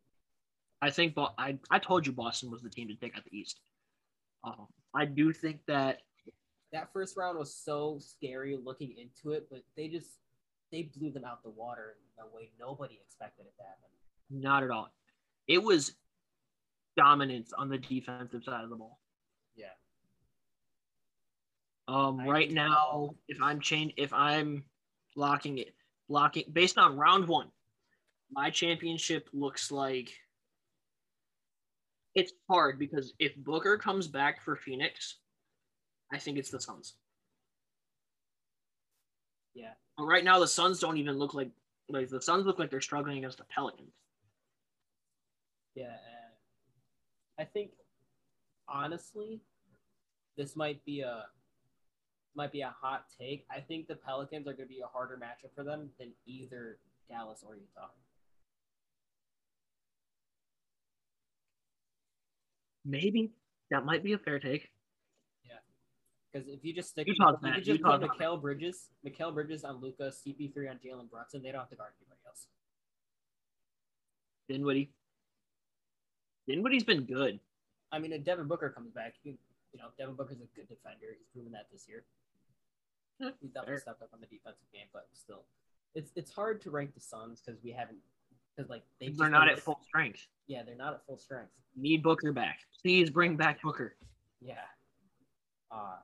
I 0.80 0.90
think 0.90 1.14
Bo- 1.14 1.34
I 1.36 1.58
I 1.70 1.78
told 1.78 2.06
you 2.06 2.12
Boston 2.12 2.50
was 2.50 2.62
the 2.62 2.70
team 2.70 2.88
to 2.88 2.94
take 2.94 3.16
out 3.16 3.24
the 3.24 3.36
East. 3.36 3.60
Um, 4.44 4.66
I 4.94 5.04
do 5.04 5.32
think 5.32 5.60
that 5.66 6.02
that 6.72 6.92
first 6.92 7.16
round 7.16 7.38
was 7.38 7.52
so 7.52 7.98
scary 8.00 8.56
looking 8.62 8.94
into 8.96 9.36
it, 9.36 9.48
but 9.50 9.62
they 9.76 9.88
just 9.88 10.10
they 10.70 10.82
blew 10.82 11.10
them 11.10 11.24
out 11.24 11.42
the 11.42 11.50
water 11.50 11.96
in 12.16 12.24
a 12.24 12.34
way 12.34 12.50
nobody 12.60 12.98
expected 13.04 13.46
it 13.46 13.54
to 13.56 13.62
happen. 13.62 13.88
Not 14.30 14.62
at 14.62 14.70
all. 14.70 14.90
It 15.46 15.62
was 15.62 15.94
dominance 16.98 17.52
on 17.56 17.68
the 17.68 17.78
defensive 17.78 18.42
side 18.44 18.64
of 18.64 18.70
the 18.70 18.76
ball. 18.76 18.98
Yeah. 19.56 19.66
Um, 21.86 22.18
right 22.18 22.50
now, 22.50 23.14
if 23.28 23.38
I'm 23.40 23.60
chain, 23.60 23.92
if 23.96 24.12
I'm 24.12 24.64
locking 25.16 25.58
it, 25.58 25.74
locking 26.08 26.44
based 26.52 26.76
on 26.76 26.98
round 26.98 27.28
one. 27.28 27.48
My 28.30 28.50
championship 28.50 29.28
looks 29.32 29.70
like 29.70 30.10
it's 32.14 32.32
hard 32.50 32.78
because 32.78 33.14
if 33.18 33.34
Booker 33.36 33.78
comes 33.78 34.06
back 34.06 34.42
for 34.42 34.54
Phoenix, 34.54 35.16
I 36.12 36.18
think 36.18 36.36
it's 36.36 36.50
the 36.50 36.60
Suns. 36.60 36.94
Yeah. 39.54 39.70
But 39.96 40.04
right 40.04 40.24
now, 40.24 40.40
the 40.40 40.48
Suns 40.48 40.78
don't 40.78 40.98
even 40.98 41.18
look 41.18 41.32
like 41.32 41.50
like 41.88 42.10
the 42.10 42.20
Suns 42.20 42.44
look 42.44 42.58
like 42.58 42.70
they're 42.70 42.82
struggling 42.82 43.18
against 43.18 43.38
the 43.38 43.44
Pelicans. 43.44 43.94
Yeah, 45.74 45.96
I 47.38 47.44
think 47.44 47.70
honestly, 48.68 49.40
this 50.36 50.56
might 50.56 50.84
be 50.84 51.00
a 51.00 51.24
might 52.34 52.52
be 52.52 52.60
a 52.60 52.74
hot 52.80 53.06
take. 53.18 53.46
I 53.50 53.60
think 53.60 53.88
the 53.88 53.96
Pelicans 53.96 54.46
are 54.46 54.52
going 54.52 54.68
to 54.68 54.74
be 54.74 54.80
a 54.80 54.86
harder 54.86 55.16
matchup 55.16 55.54
for 55.54 55.64
them 55.64 55.90
than 55.98 56.12
either 56.26 56.78
Dallas 57.08 57.42
or 57.46 57.56
Utah. 57.56 57.88
Maybe 62.84 63.32
that 63.70 63.84
might 63.84 64.02
be 64.02 64.12
a 64.12 64.18
fair 64.18 64.38
take. 64.38 64.70
Yeah, 65.44 65.56
because 66.32 66.48
if 66.48 66.64
you 66.64 66.72
just 66.72 66.90
stick, 66.90 67.06
Utah's 67.06 67.36
if 67.42 67.56
you 67.56 67.74
just 67.74 67.82
put 67.82 68.00
Mikal 68.00 68.40
Bridges, 68.40 68.86
Mikal 69.06 69.34
Bridges 69.34 69.64
on 69.64 69.80
Luka, 69.80 70.04
CP3 70.04 70.70
on 70.70 70.76
Jalen 70.76 71.10
Brunson, 71.10 71.42
they 71.42 71.50
don't 71.50 71.60
have 71.60 71.70
to 71.70 71.76
guard 71.76 71.92
anybody 72.00 72.20
else. 72.26 72.46
Dinwiddie. 74.48 74.90
Dinwiddie's 76.48 76.84
been 76.84 77.04
good. 77.04 77.38
I 77.92 77.98
mean, 77.98 78.12
if 78.12 78.24
Devin 78.24 78.48
Booker 78.48 78.70
comes 78.70 78.90
back, 78.90 79.14
you, 79.22 79.34
you 79.72 79.78
know, 79.78 79.88
Devin 79.98 80.14
Booker's 80.14 80.40
a 80.40 80.48
good 80.56 80.68
defender. 80.68 81.14
He's 81.16 81.28
proven 81.32 81.52
that 81.52 81.66
this 81.70 81.86
year. 81.86 82.04
He's 83.40 83.50
definitely 83.50 83.80
stepped 83.80 84.02
up 84.02 84.10
on 84.14 84.20
the 84.20 84.26
defensive 84.26 84.66
game, 84.72 84.86
but 84.92 85.08
still, 85.12 85.44
it's 85.94 86.12
it's 86.14 86.30
hard 86.30 86.60
to 86.62 86.70
rank 86.70 86.94
the 86.94 87.00
Suns 87.00 87.42
because 87.44 87.60
we 87.64 87.72
haven't 87.72 87.98
because 88.56 88.70
like 88.70 88.82
they 89.00 89.08
they're 89.08 89.28
not 89.28 89.48
at 89.48 89.58
full 89.58 89.80
strength. 89.84 90.24
Yeah, 90.46 90.62
they're 90.64 90.76
not 90.76 90.94
at 90.94 91.04
full 91.04 91.18
strength. 91.18 91.50
Need 91.76 92.02
Booker 92.02 92.32
back. 92.32 92.60
Please 92.80 93.10
bring 93.10 93.36
back 93.36 93.60
Booker. 93.60 93.96
Yeah. 94.40 94.54
Uh, 95.70 95.96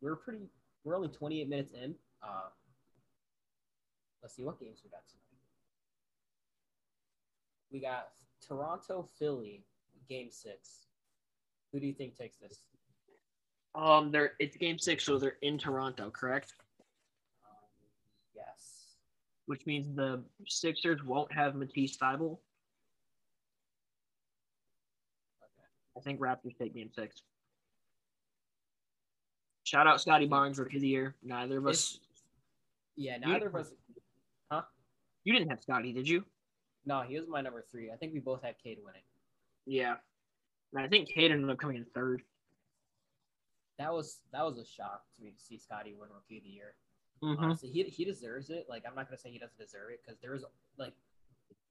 we're 0.00 0.16
pretty. 0.16 0.50
We're 0.82 0.96
only 0.96 1.08
28 1.08 1.48
minutes 1.48 1.72
in. 1.72 1.94
Uh, 2.22 2.48
let's 4.22 4.34
see 4.34 4.42
what 4.42 4.58
games 4.60 4.80
we 4.84 4.90
got 4.90 5.06
tonight. 5.08 5.20
We 7.70 7.80
got 7.80 8.08
Toronto, 8.46 9.08
Philly, 9.18 9.64
game 10.08 10.28
six. 10.30 10.86
Who 11.72 11.80
do 11.80 11.86
you 11.86 11.92
think 11.92 12.16
takes 12.16 12.36
this? 12.36 12.60
Um, 13.74 14.12
they're 14.12 14.32
it's 14.38 14.56
game 14.56 14.78
six, 14.78 15.04
so 15.04 15.18
they're 15.18 15.36
in 15.42 15.58
Toronto, 15.58 16.10
correct? 16.10 16.52
Um, 17.44 17.56
yes. 18.34 18.94
Which 19.46 19.66
means 19.66 19.94
the 19.94 20.22
Sixers 20.46 21.02
won't 21.02 21.32
have 21.32 21.56
Matisse 21.56 21.96
Thybulle. 21.96 22.38
Okay. 25.42 25.66
I 25.96 26.00
think 26.00 26.20
Raptors 26.20 26.56
take 26.56 26.74
game 26.74 26.90
six. 26.94 27.22
Shout 29.64 29.86
out 29.86 30.00
Scottie 30.00 30.26
Barnes, 30.26 30.58
rookie 30.58 30.76
of 30.76 30.82
the 30.82 30.88
year. 30.88 31.16
Neither 31.22 31.58
of 31.58 31.66
us. 31.66 31.98
yeah, 32.96 33.16
neither 33.16 33.48
of 33.48 33.56
us. 33.56 33.72
Huh? 34.52 34.62
You 35.24 35.32
didn't 35.32 35.48
have 35.48 35.60
Scottie, 35.62 35.92
did 35.92 36.06
you? 36.06 36.24
No, 36.86 37.02
he 37.02 37.18
was 37.18 37.28
my 37.28 37.40
number 37.40 37.64
three. 37.70 37.90
I 37.90 37.96
think 37.96 38.12
we 38.12 38.20
both 38.20 38.42
had 38.42 38.56
Cade 38.62 38.78
winning. 38.84 39.02
Yeah. 39.66 39.96
I 40.76 40.88
think 40.88 41.08
Cade 41.08 41.30
ended 41.30 41.48
up 41.50 41.58
coming 41.58 41.76
in 41.76 41.84
third. 41.94 42.22
That 43.78 43.92
was 43.92 44.20
that 44.32 44.44
was 44.44 44.58
a 44.58 44.64
shock 44.64 45.02
to 45.16 45.24
me 45.24 45.30
to 45.30 45.42
see 45.42 45.58
Scottie 45.58 45.94
win 45.98 46.08
Rookie 46.14 46.38
of 46.38 46.44
the 46.44 46.50
Year. 46.50 46.74
Mm-hmm. 47.22 47.42
Honestly, 47.42 47.70
he 47.70 47.82
he 47.84 48.04
deserves 48.04 48.50
it. 48.50 48.66
Like 48.68 48.84
I'm 48.86 48.94
not 48.94 49.08
gonna 49.08 49.18
say 49.18 49.30
he 49.30 49.38
doesn't 49.38 49.58
deserve 49.58 49.90
it 49.90 50.00
because 50.04 50.20
there 50.20 50.32
was 50.32 50.44
like 50.78 50.92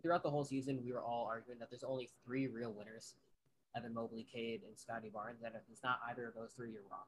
throughout 0.02 0.24
the 0.24 0.30
whole 0.30 0.44
season 0.44 0.82
we 0.84 0.92
were 0.92 1.02
all 1.02 1.26
arguing 1.30 1.60
that 1.60 1.70
there's 1.70 1.84
only 1.84 2.10
three 2.26 2.48
real 2.48 2.74
winners: 2.74 3.16
Evan 3.76 3.94
Mobley, 3.94 4.26
Cade, 4.32 4.62
and 4.68 4.78
Scottie 4.78 5.12
Barnes. 5.14 5.44
And 5.46 5.56
if 5.56 5.62
it's 5.72 5.84
not 5.84 6.00
either 6.10 6.28
of 6.28 6.34
those 6.34 6.52
three, 6.56 6.72
you're 6.72 6.82
wrong. 6.92 7.08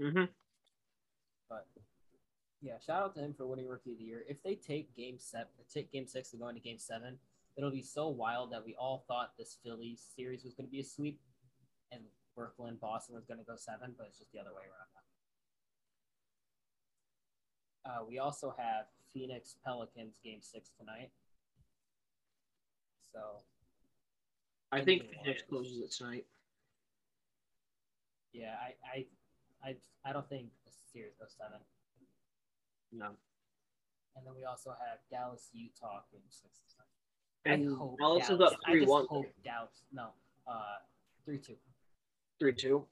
Mm-hmm. 0.00 0.32
But 1.50 1.66
yeah, 2.60 2.78
shout 2.84 3.02
out 3.02 3.14
to 3.14 3.20
him 3.20 3.34
for 3.36 3.46
winning 3.46 3.68
Rookie 3.68 3.92
of 3.92 3.98
the 3.98 4.04
Year. 4.04 4.24
If 4.28 4.42
they 4.42 4.54
take 4.54 4.94
Game 4.96 5.16
Seven, 5.18 5.46
take 5.72 5.92
Game 5.92 6.06
Six 6.06 6.32
and 6.32 6.42
go 6.42 6.48
into 6.48 6.60
Game 6.60 6.78
Seven, 6.78 7.18
it'll 7.56 7.70
be 7.70 7.82
so 7.82 8.08
wild 8.08 8.52
that 8.52 8.64
we 8.64 8.74
all 8.74 9.04
thought 9.06 9.32
this 9.38 9.58
Phillies 9.62 10.02
series 10.16 10.44
was 10.44 10.54
going 10.54 10.66
to 10.66 10.70
be 10.70 10.80
a 10.80 10.84
sweep, 10.84 11.20
and 11.92 12.02
Brooklyn, 12.36 12.76
Boston 12.80 13.14
was 13.14 13.24
going 13.24 13.38
to 13.38 13.44
go 13.44 13.56
seven, 13.56 13.94
but 13.96 14.06
it's 14.08 14.18
just 14.18 14.32
the 14.32 14.38
other 14.38 14.50
way 14.50 14.62
around. 14.62 14.88
Uh, 17.84 18.04
we 18.08 18.18
also 18.18 18.54
have 18.58 18.86
Phoenix 19.12 19.56
Pelicans 19.64 20.18
Game 20.22 20.40
Six 20.42 20.70
tonight. 20.78 21.10
So 23.12 23.20
I 24.70 24.80
think 24.82 25.04
Phoenix 25.24 25.42
closes 25.48 25.80
it 25.80 25.90
tonight. 25.90 26.26
yeah, 28.32 28.54
I 28.60 28.74
I 28.84 29.06
I, 29.70 29.76
I 30.04 30.12
don't 30.12 30.28
think 30.28 30.48
the 30.64 30.72
series 30.92 31.14
goes 31.18 31.34
seven. 31.36 31.58
No. 32.92 33.06
And 34.16 34.26
then 34.26 34.34
we 34.36 34.44
also 34.44 34.70
have 34.70 34.98
Dallas 35.10 35.48
Utah 35.52 36.02
Game 36.10 36.22
Six. 36.28 36.58
And 37.44 37.70
I 37.70 37.76
hope 37.76 37.98
Dallas 37.98 38.28
is 38.28 38.40
up 38.40 38.54
three 38.66 38.84
one. 38.84 39.06
hope 39.08 39.26
Dallas. 39.44 39.84
No, 39.92 40.08
uh, 40.46 40.76
three 41.24 41.38
two. 41.38 41.54
Three 42.38 42.52
two. 42.52 42.84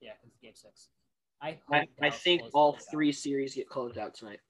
Yeah, 0.00 0.12
because 0.20 0.36
game 0.40 0.52
six. 0.54 0.88
I 1.40 1.58
hope. 1.66 1.88
I, 2.02 2.06
I 2.06 2.10
think 2.10 2.42
all 2.52 2.74
it 2.74 2.76
out. 2.76 2.82
three 2.90 3.12
series 3.12 3.54
get 3.54 3.68
closed 3.68 3.98
out 3.98 4.14
tonight. 4.14 4.40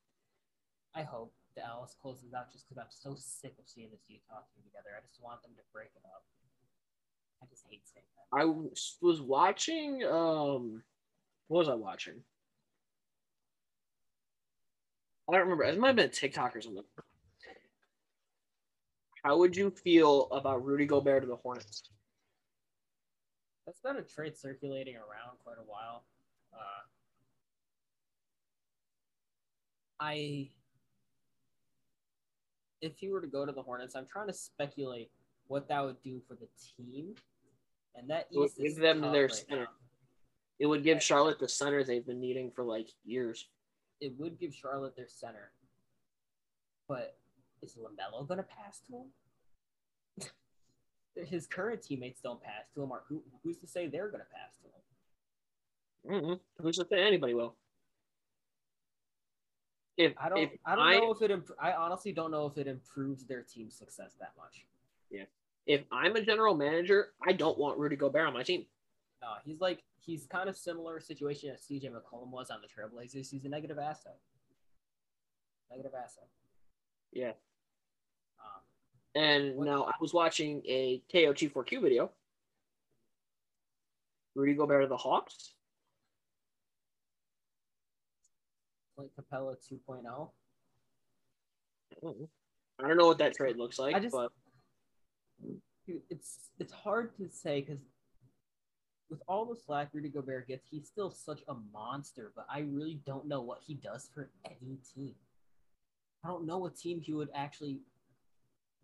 I 0.95 1.03
hope 1.03 1.33
Dallas 1.55 1.95
closes 2.03 2.35
out 2.35 2.53
just 2.53 2.69
because 2.69 2.79
I'm 2.79 2.91
so 2.91 3.15
sick 3.17 3.55
of 3.59 3.69
seeing 3.69 3.89
this 3.91 4.01
Utah 4.09 4.43
team 4.55 4.65
together. 4.65 4.91
I 4.97 5.01
just 5.07 5.23
want 5.23 5.43
them 5.43 5.53
to 5.57 5.63
break 5.73 5.91
it 5.95 6.03
up. 6.05 6.25
I 7.43 7.47
just 7.49 7.65
hate 7.71 7.83
saying 7.85 8.05
that. 8.17 8.39
I 8.39 8.45
was 8.45 9.23
watching. 9.23 10.05
Um, 10.05 10.83
what 11.47 11.61
was 11.61 11.69
I 11.69 11.75
watching? 11.75 12.23
I 15.29 15.33
don't 15.33 15.43
remember. 15.43 15.65
It 15.65 15.79
might 15.79 15.89
have 15.89 15.97
been 15.97 16.07
a 16.07 16.09
TikTok 16.09 16.57
or 16.57 16.61
something. 16.61 16.85
How 19.25 19.37
would 19.37 19.57
you 19.57 19.71
feel 19.71 20.29
about 20.31 20.65
Rudy 20.65 20.87
Gobert 20.87 21.23
to 21.23 21.29
the 21.29 21.37
Hornets? 21.37 21.83
That's 23.67 23.81
been 23.81 23.97
a 23.97 24.03
trade 24.03 24.37
circulating 24.39 24.97
around 24.97 25.37
quite 25.45 25.59
a 25.59 25.67
while. 25.71 26.05
Uh, 26.55 26.57
I, 30.01 30.49
if 32.81 32.97
he 32.97 33.11
were 33.11 33.21
to 33.21 33.27
go 33.27 33.45
to 33.45 33.53
the 33.53 33.61
Hornets, 33.63 33.95
I'm 33.95 34.07
trying 34.07 34.29
to 34.29 34.33
speculate 34.33 35.11
what 35.49 35.69
that 35.69 35.85
would 35.85 36.01
do 36.03 36.23
for 36.27 36.35
the 36.35 36.49
team, 36.77 37.15
and 37.95 38.09
that 38.09 38.29
It 38.31 38.39
would 38.39 38.51
is 38.51 38.55
give 38.55 38.77
them 38.77 39.01
their 39.13 39.25
right 39.27 39.33
center. 39.33 39.63
now. 39.63 39.69
It 40.59 40.67
would 40.67 40.85
give 40.85 41.03
Charlotte 41.03 41.39
the 41.39 41.49
center 41.49 41.85
they've 41.85 42.07
been 42.07 42.21
needing 42.21 42.51
for 42.51 42.65
like 42.65 42.89
years. 43.05 43.47
It 44.01 44.15
would 44.19 44.39
give 44.39 44.55
Charlotte 44.55 44.97
their 44.97 45.09
center, 45.09 45.51
but 46.89 47.17
is 47.63 47.77
Lamelo 47.77 48.27
going 48.27 48.39
to 48.39 48.45
pass 48.45 48.81
to 48.87 48.93
him? 48.93 50.27
His 51.27 51.47
current 51.47 51.83
teammates 51.83 52.21
don't 52.21 52.41
pass 52.41 52.71
to 52.75 52.83
him, 52.83 52.93
or 52.93 53.03
who, 53.09 53.23
who's 53.43 53.59
to 53.59 53.67
say 53.67 53.89
they're 53.89 54.09
going 54.09 54.23
to 54.23 54.27
pass 54.33 54.57
to 54.59 54.67
him? 54.69 56.23
Mm-mm. 56.23 56.41
Who's 56.61 56.77
to 56.77 56.87
say 56.89 57.03
anybody 57.05 57.35
will? 57.35 57.57
If 59.97 60.13
I 60.17 60.29
don't. 60.29 60.39
if 60.39 60.51
I 60.65 60.77
don't 60.77 60.91
know 60.93 61.13
if 61.13 61.23
it. 61.23 61.31
Imp- 61.33 61.51
I 61.61 61.73
honestly 61.73 62.13
don't 62.13 62.31
know 62.31 62.47
if 62.47 62.57
it 62.57 62.69
improves 62.69 63.25
their 63.25 63.43
team 63.43 63.69
success 63.69 64.13
that 64.21 64.33
much. 64.39 64.65
Yeah. 65.11 65.25
if 65.67 65.83
I'm 65.91 66.15
a 66.15 66.21
general 66.23 66.55
manager, 66.55 67.09
I 67.27 67.33
don't 67.33 67.59
want 67.59 67.79
Rudy 67.79 67.97
Gobert 67.97 68.27
on 68.27 68.33
my 68.33 68.45
team. 68.45 68.67
No, 69.21 69.29
he's 69.45 69.61
like 69.61 69.83
he's 69.99 70.27
kind 70.27 70.49
of 70.49 70.57
similar 70.57 71.01
situation 71.01 71.51
as 71.51 71.61
CJ 71.63 71.91
McCollum 71.91 72.31
was 72.31 72.51
on 72.51 72.61
the 72.61 72.69
Trailblazers. 72.69 73.29
He's 73.31 73.45
a 73.45 73.49
negative 73.49 73.79
asset. 73.79 74.19
Negative 75.71 75.93
asset. 75.95 76.29
Yeah. 77.13 77.33
Um, 78.41 78.63
And 79.15 79.57
What- 79.57 79.65
now 79.67 79.85
I 79.85 79.93
was 80.01 80.15
watching 80.15 80.63
a 80.67 81.01
KOT4Q 81.13 81.81
video. 81.83 82.13
Rudy 84.35 84.55
Gobert 84.55 84.83
to 84.83 84.89
the 84.89 84.97
Hawks. 84.97 85.55
Clint 88.95 89.11
Capela 89.17 89.57
2.0. 89.69 90.33
I 92.81 92.87
don't 92.89 92.97
know 92.97 93.07
what 93.07 93.19
that 93.19 93.35
trade 93.35 93.57
looks 93.57 93.79
like, 93.79 93.95
I 93.97 94.01
just- 94.01 94.13
but 94.15 94.33
It's 96.11 96.51
it's 96.59 96.73
hard 96.73 97.17
to 97.17 97.29
say 97.31 97.63
because 97.63 97.81
with 99.11 99.23
all 99.27 99.45
the 99.47 99.57
slack 99.57 99.89
Rudy 99.93 100.09
Gobert 100.09 100.49
gets, 100.49 100.67
he's 100.71 100.87
still 100.87 101.11
such 101.11 101.41
a 101.49 101.55
monster. 101.73 102.33
But 102.37 102.47
I 102.51 102.61
really 102.61 103.01
don't 103.07 103.27
know 103.27 103.41
what 103.41 103.61
he 103.67 103.75
does 103.75 104.09
for 104.15 104.31
any 104.45 104.79
team. 104.95 105.15
I 106.25 106.29
don't 106.29 106.47
know 106.47 106.67
a 106.67 106.71
team 106.71 107.01
he 107.01 107.15
would 107.15 107.31
actually 107.35 107.81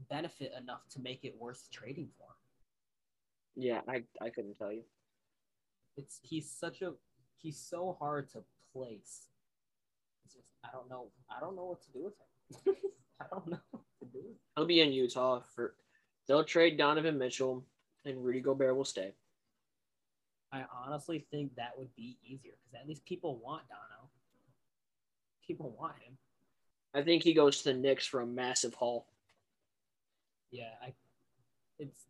benefit 0.08 0.52
enough 0.60 0.82
to 0.90 1.00
make 1.00 1.24
it 1.24 1.34
worth 1.38 1.68
trading 1.70 2.08
for. 2.18 2.26
yeah, 3.56 3.80
I, 3.88 4.04
I 4.20 4.30
couldn't 4.30 4.54
tell 4.54 4.72
you. 4.72 4.82
It's 5.96 6.20
he's 6.22 6.50
such 6.50 6.82
a 6.82 6.92
he's 7.40 7.58
so 7.58 7.96
hard 8.00 8.28
to 8.30 8.42
place. 8.72 9.28
It's 10.24 10.34
just 10.34 10.48
I 10.64 10.68
don't 10.72 10.88
know 10.90 11.08
I 11.30 11.40
don't 11.40 11.54
know 11.56 11.64
what 11.64 11.82
to 11.82 11.92
do 11.92 12.04
with 12.04 12.14
him. 12.66 12.74
I 13.20 13.24
don't 13.30 13.46
know 13.48 13.58
what 13.70 13.82
to 14.00 14.06
do. 14.06 14.18
with 14.18 14.26
him. 14.26 14.34
He'll 14.56 14.66
be 14.66 14.80
in 14.80 14.92
Utah 14.92 15.40
for. 15.54 15.74
They'll 16.26 16.44
trade 16.44 16.78
Donovan 16.78 17.18
Mitchell, 17.18 17.64
and 18.04 18.24
Rudy 18.24 18.40
Gobert 18.40 18.74
will 18.76 18.84
stay. 18.84 19.12
I 20.54 20.64
honestly 20.86 21.26
think 21.32 21.56
that 21.56 21.72
would 21.76 21.94
be 21.96 22.16
easier 22.24 22.52
because 22.62 22.80
at 22.80 22.86
least 22.86 23.04
people 23.04 23.40
want 23.44 23.62
Dono. 23.68 24.08
People 25.44 25.76
want 25.76 25.96
him. 25.96 26.16
I 26.94 27.02
think 27.02 27.24
he 27.24 27.34
goes 27.34 27.62
to 27.62 27.72
the 27.72 27.74
Knicks 27.74 28.06
for 28.06 28.20
a 28.20 28.26
massive 28.26 28.72
haul. 28.74 29.08
Yeah, 30.52 30.70
I. 30.80 30.92
It's. 31.80 32.06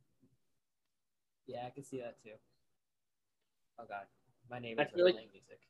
Yeah, 1.47 1.65
I 1.67 1.71
can 1.71 1.85
see 1.85 2.01
that 2.01 2.23
too. 2.23 2.33
Oh 3.81 3.85
God, 3.89 4.05
my 4.51 4.61
feel 4.61 5.07
are 5.07 5.07
like- 5.07 5.15
music. 5.33 5.61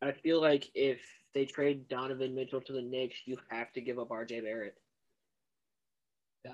I 0.00 0.12
feel 0.12 0.40
like 0.40 0.70
if 0.74 1.00
they 1.34 1.44
trade 1.44 1.88
Donovan 1.88 2.34
Mitchell 2.34 2.60
to 2.62 2.72
the 2.72 2.82
Knicks, 2.82 3.18
you 3.26 3.36
have 3.50 3.72
to 3.74 3.80
give 3.80 3.98
up 3.98 4.08
RJ 4.08 4.42
Barrett. 4.42 4.76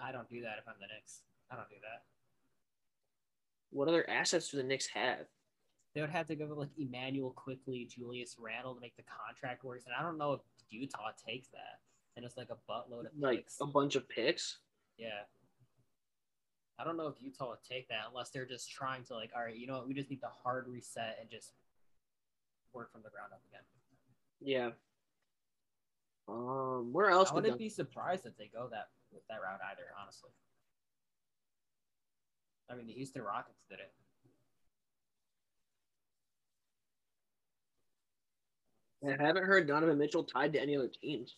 I 0.02 0.10
don't 0.12 0.28
do 0.28 0.40
that 0.42 0.58
if 0.58 0.64
I'm 0.66 0.74
the 0.80 0.88
Knicks. 0.92 1.22
I 1.50 1.56
don't 1.56 1.68
do 1.68 1.76
that. 1.82 2.02
What 3.74 3.88
other 3.88 4.08
assets 4.08 4.50
do 4.50 4.56
the 4.56 4.62
Knicks 4.62 4.86
have? 4.86 5.26
They 5.94 6.00
would 6.00 6.10
have 6.10 6.28
to 6.28 6.36
go 6.36 6.46
like 6.56 6.68
Immanuel 6.78 7.32
Quickley, 7.32 7.88
Julius 7.90 8.36
Randle 8.38 8.74
to 8.74 8.80
make 8.80 8.96
the 8.96 9.02
contract 9.02 9.64
work, 9.64 9.82
and 9.84 9.94
I 9.98 10.02
don't 10.02 10.16
know 10.16 10.32
if 10.34 10.40
Utah 10.70 11.10
takes 11.26 11.48
that. 11.48 11.80
And 12.16 12.24
it's 12.24 12.36
like 12.36 12.50
a 12.50 12.70
buttload 12.70 13.06
of 13.06 13.12
Like 13.18 13.38
picks. 13.38 13.60
a 13.60 13.66
bunch 13.66 13.96
of 13.96 14.08
picks. 14.08 14.58
Yeah. 14.96 15.22
I 16.78 16.84
don't 16.84 16.96
know 16.96 17.08
if 17.08 17.16
Utah 17.20 17.50
would 17.50 17.58
take 17.68 17.88
that 17.88 18.02
unless 18.08 18.30
they're 18.30 18.46
just 18.46 18.70
trying 18.70 19.02
to 19.04 19.14
like, 19.14 19.30
all 19.36 19.42
right, 19.42 19.56
you 19.56 19.66
know 19.66 19.74
what, 19.78 19.88
we 19.88 19.94
just 19.94 20.08
need 20.10 20.20
to 20.20 20.28
hard 20.28 20.68
reset 20.68 21.18
and 21.20 21.28
just 21.28 21.52
work 22.72 22.92
from 22.92 23.02
the 23.02 23.10
ground 23.10 23.32
up 23.32 23.42
again. 23.50 23.62
Yeah. 24.40 24.70
Um, 26.28 26.92
where 26.92 27.10
else? 27.10 27.30
I 27.30 27.34
would 27.34 27.42
wouldn't 27.42 27.58
be 27.58 27.68
surprised 27.68 28.24
if 28.26 28.36
they 28.36 28.48
go 28.54 28.68
that 28.70 28.88
with 29.12 29.26
that 29.28 29.40
route 29.42 29.60
either, 29.72 29.82
honestly. 30.00 30.30
I 32.70 32.74
mean, 32.74 32.86
the 32.86 32.92
Houston 32.92 33.22
Rockets 33.22 33.62
did 33.68 33.78
it. 33.80 33.92
I 39.06 39.22
haven't 39.22 39.44
heard 39.44 39.68
Donovan 39.68 39.98
Mitchell 39.98 40.24
tied 40.24 40.52
to 40.54 40.60
any 40.60 40.76
other 40.76 40.88
teams. 40.88 41.36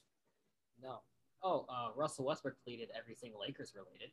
No. 0.80 1.00
Oh, 1.42 1.66
uh, 1.68 1.88
Russell 1.96 2.24
Westbrook 2.24 2.54
deleted 2.64 2.90
everything 2.96 3.32
Lakers 3.40 3.72
related. 3.74 4.10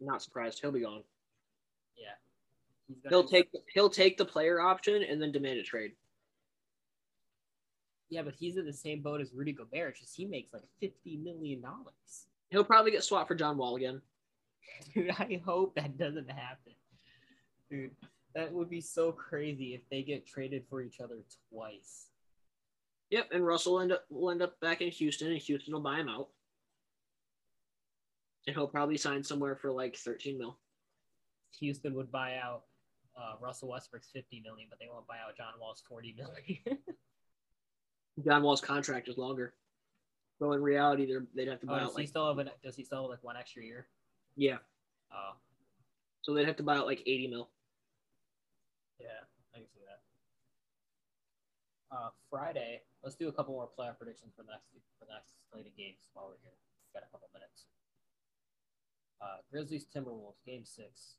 Not 0.00 0.22
surprised. 0.22 0.60
He'll 0.60 0.72
be 0.72 0.80
gone. 0.80 1.02
Yeah. 1.96 2.08
He's 2.88 2.98
gonna 3.00 3.14
He'll 3.14 3.24
take 3.24 3.48
he'll 3.72 3.90
take 3.90 4.18
the 4.18 4.24
player 4.24 4.60
option 4.60 5.02
and 5.02 5.20
then 5.20 5.32
demand 5.32 5.58
a 5.58 5.62
trade. 5.62 5.92
Yeah, 8.10 8.22
but 8.22 8.34
he's 8.34 8.56
in 8.56 8.66
the 8.66 8.72
same 8.72 9.00
boat 9.00 9.20
as 9.20 9.32
Rudy 9.32 9.52
Gobert. 9.52 9.92
It's 9.92 10.00
just 10.00 10.16
he 10.16 10.26
makes 10.26 10.52
like 10.52 10.62
fifty 10.80 11.16
million 11.16 11.62
dollars. 11.62 12.26
He'll 12.50 12.64
probably 12.64 12.90
get 12.90 13.02
swapped 13.02 13.28
for 13.28 13.34
John 13.34 13.56
Wall 13.56 13.76
again. 13.76 14.02
Dude, 14.94 15.10
I 15.10 15.40
hope 15.44 15.74
that 15.74 15.98
doesn't 15.98 16.30
happen. 16.30 16.72
Dude, 17.70 17.90
that 18.34 18.52
would 18.52 18.68
be 18.68 18.80
so 18.80 19.12
crazy 19.12 19.74
if 19.74 19.82
they 19.90 20.02
get 20.02 20.26
traded 20.26 20.64
for 20.68 20.82
each 20.82 21.00
other 21.00 21.24
twice. 21.50 22.08
Yep, 23.10 23.28
and 23.32 23.46
Russell 23.46 23.74
will 23.74 23.80
end 23.80 23.92
up 23.92 24.04
will 24.10 24.30
end 24.30 24.42
up 24.42 24.58
back 24.60 24.80
in 24.80 24.90
Houston, 24.90 25.30
and 25.30 25.38
Houston 25.38 25.72
will 25.72 25.80
buy 25.80 25.98
him 25.98 26.08
out. 26.08 26.28
And 28.46 28.54
he'll 28.54 28.66
probably 28.66 28.98
sign 28.98 29.22
somewhere 29.22 29.56
for 29.56 29.70
like 29.70 29.96
13 29.96 30.38
mil. 30.38 30.58
Houston 31.60 31.94
would 31.94 32.10
buy 32.10 32.36
out 32.36 32.62
uh, 33.16 33.34
Russell 33.40 33.68
Westbrook's 33.68 34.08
50 34.12 34.42
million, 34.44 34.66
but 34.68 34.78
they 34.78 34.88
won't 34.90 35.06
buy 35.06 35.16
out 35.26 35.36
John 35.36 35.54
Wall's 35.60 35.82
40 35.88 36.16
million. 36.16 36.78
John 38.24 38.42
Wall's 38.42 38.60
contract 38.60 39.08
is 39.08 39.16
longer. 39.16 39.54
So 40.38 40.52
in 40.52 40.62
reality, 40.62 41.06
they're, 41.06 41.24
they'd 41.34 41.48
have 41.48 41.60
to 41.60 41.66
buy 41.66 41.76
oh, 41.76 41.78
does 41.78 41.88
out 41.88 41.92
he 41.92 42.02
like 42.02 42.08
still 42.08 42.28
have 42.28 42.38
an, 42.38 42.50
does 42.62 42.76
he 42.76 42.84
still 42.84 43.02
have 43.02 43.10
like 43.10 43.22
one 43.22 43.36
extra 43.36 43.62
year? 43.62 43.86
Yeah. 44.36 44.58
Oh, 45.12 45.34
So 46.22 46.34
they'd 46.34 46.46
have 46.46 46.56
to 46.56 46.62
buy 46.62 46.76
out 46.76 46.86
like 46.86 47.00
eighty 47.06 47.26
mil. 47.28 47.48
yeah, 49.00 49.24
I 49.54 49.58
can 49.58 49.66
see 49.72 49.80
that. 49.86 50.00
Uh, 51.96 52.10
Friday, 52.30 52.82
let's 53.02 53.14
do 53.16 53.28
a 53.28 53.32
couple 53.32 53.54
more 53.54 53.68
playoff 53.78 53.98
predictions 53.98 54.32
for 54.36 54.42
the 54.42 54.50
next 54.50 54.66
for 54.98 55.04
the 55.06 55.12
next 55.12 55.32
slate 55.52 55.66
of 55.66 55.76
games 55.76 56.10
while 56.14 56.26
we're 56.26 56.42
here. 56.42 56.56
Got 56.92 57.04
a 57.04 57.10
couple 57.12 57.28
minutes. 57.32 57.66
Uh, 59.20 59.38
Grizzlies 59.50 59.86
Timberwolves 59.94 60.42
game 60.46 60.64
six 60.64 61.16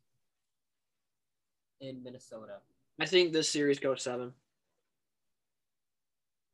in 1.81 2.03
Minnesota. 2.03 2.57
I 2.99 3.05
think 3.05 3.33
this 3.33 3.49
series 3.49 3.79
goes 3.79 4.03
seven. 4.03 4.33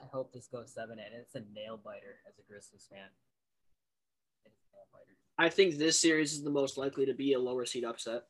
I 0.01 0.05
hope 0.11 0.33
this 0.33 0.47
goes 0.47 0.71
seven, 0.73 0.97
and 0.97 1.13
it's 1.13 1.35
a 1.35 1.41
nail 1.53 1.77
biter 1.83 2.17
as 2.27 2.33
a 2.39 2.41
Grizzlies 2.51 2.87
fan. 2.89 3.09
It's 4.45 4.55
a 4.57 4.75
nail 4.75 4.87
biter. 4.91 5.13
I 5.41 5.49
think 5.49 5.75
this 5.77 5.99
series 5.99 6.33
is 6.33 6.43
the 6.43 6.51
most 6.51 6.77
likely 6.77 7.07
to 7.07 7.15
be 7.15 7.33
a 7.33 7.39
lower 7.39 7.65
seed 7.65 7.83
upset. 7.83 8.25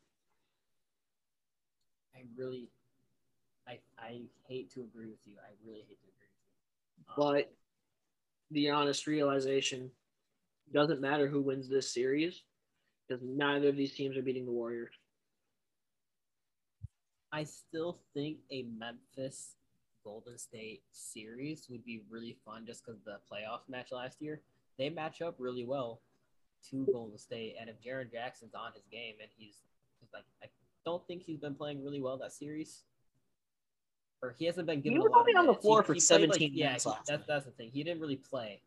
I 2.15 2.21
really, 2.37 2.69
I 3.67 3.79
I 3.99 4.21
hate 4.47 4.71
to 4.75 4.81
agree 4.81 5.07
with 5.07 5.19
you. 5.25 5.33
I 5.45 5.51
really 5.67 5.81
hate 5.81 5.99
to 5.99 6.07
agree 6.07 6.29
with 6.29 7.07
you. 7.07 7.13
Um, 7.13 7.15
But 7.17 7.53
the 8.51 8.69
honest 8.69 9.07
realization 9.07 9.91
doesn't 10.73 11.01
matter 11.01 11.27
who 11.27 11.41
wins 11.41 11.67
this 11.67 11.93
series 11.93 12.43
because 13.05 13.21
neither 13.21 13.67
of 13.67 13.75
these 13.75 13.93
teams 13.93 14.15
are 14.15 14.21
beating 14.21 14.45
the 14.45 14.53
Warriors. 14.53 14.93
I 17.33 17.43
still 17.43 17.99
think 18.13 18.37
a 18.51 18.63
Memphis 18.63 19.55
Golden 20.01 20.37
State 20.37 20.83
series 20.91 21.67
would 21.69 21.83
be 21.83 22.03
really 22.09 22.37
fun 22.45 22.65
just 22.65 22.85
because 22.85 23.01
the 23.01 23.19
playoff 23.29 23.67
match 23.67 23.91
last 23.91 24.21
year. 24.21 24.41
They 24.77 24.89
match 24.89 25.21
up 25.21 25.35
really 25.39 25.65
well 25.65 25.99
to 26.69 26.85
Golden 26.91 27.17
State, 27.17 27.55
and 27.59 27.69
if 27.69 27.75
Jaren 27.81 28.11
Jackson's 28.11 28.53
on 28.53 28.71
his 28.73 28.83
game 28.91 29.15
and 29.21 29.29
he's, 29.35 29.55
he's 29.99 30.09
like, 30.13 30.23
I 30.43 30.47
don't 30.85 31.05
think 31.07 31.23
he's 31.23 31.39
been 31.39 31.55
playing 31.55 31.83
really 31.83 32.01
well 32.01 32.17
that 32.17 32.33
series. 32.33 32.83
Or 34.23 34.35
he 34.37 34.45
hasn't 34.45 34.67
been 34.67 34.81
given 34.81 34.93
He 34.93 34.99
a 34.99 35.01
was 35.01 35.11
lot 35.11 35.21
only 35.21 35.33
on 35.33 35.45
the 35.45 35.51
minutes. 35.53 35.63
He- 35.63 35.67
floor 35.67 35.83
for 35.83 35.93
he 35.95 35.99
17 35.99 36.51
yeah, 36.53 36.65
minutes 36.67 36.83
he- 36.85 36.91
that's, 37.07 37.25
that's 37.25 37.45
the 37.45 37.51
thing. 37.51 37.71
He 37.73 37.83
didn't 37.83 38.01
really 38.01 38.17
play 38.17 38.61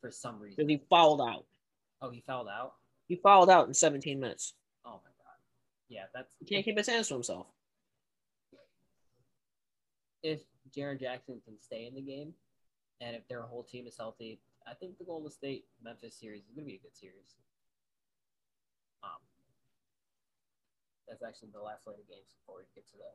for 0.00 0.10
some 0.10 0.38
reason. 0.38 0.56
Because 0.56 0.68
he 0.68 0.82
fouled 0.90 1.22
out. 1.22 1.46
Oh, 2.02 2.10
he 2.10 2.20
fouled 2.26 2.48
out. 2.48 2.74
He 3.08 3.16
fouled 3.16 3.48
out 3.50 3.66
in 3.66 3.72
17 3.74 4.20
minutes. 4.20 4.54
Oh 4.84 4.90
my 4.90 5.10
god. 5.24 5.36
Yeah, 5.88 6.04
that's 6.14 6.28
He 6.38 6.44
can't 6.44 6.64
keep 6.64 6.76
his 6.76 6.86
hands 6.86 7.08
to 7.08 7.14
himself. 7.14 7.46
if 10.22 10.40
Jaron 10.76 11.00
Jackson 11.00 11.40
can 11.44 11.58
stay 11.58 11.86
in 11.86 11.94
the 11.94 12.00
game, 12.02 12.34
and 13.00 13.16
if 13.16 13.26
their 13.28 13.42
whole 13.42 13.62
team 13.62 13.86
is 13.86 13.96
healthy, 13.96 14.38
I 14.66 14.74
think 14.74 14.98
the 14.98 15.04
Golden 15.04 15.30
State 15.30 15.64
Memphis 15.82 16.14
series 16.18 16.42
is 16.44 16.52
going 16.54 16.64
to 16.64 16.70
be 16.70 16.76
a 16.76 16.82
good 16.82 16.96
series. 16.96 17.36
Um, 19.02 19.20
that's 21.08 21.22
actually 21.22 21.48
the 21.52 21.60
last 21.60 21.84
slate 21.84 21.98
of 21.98 22.08
games 22.08 22.34
before 22.40 22.58
we 22.58 22.64
get 22.74 22.86
to 22.88 22.96
the 22.96 23.10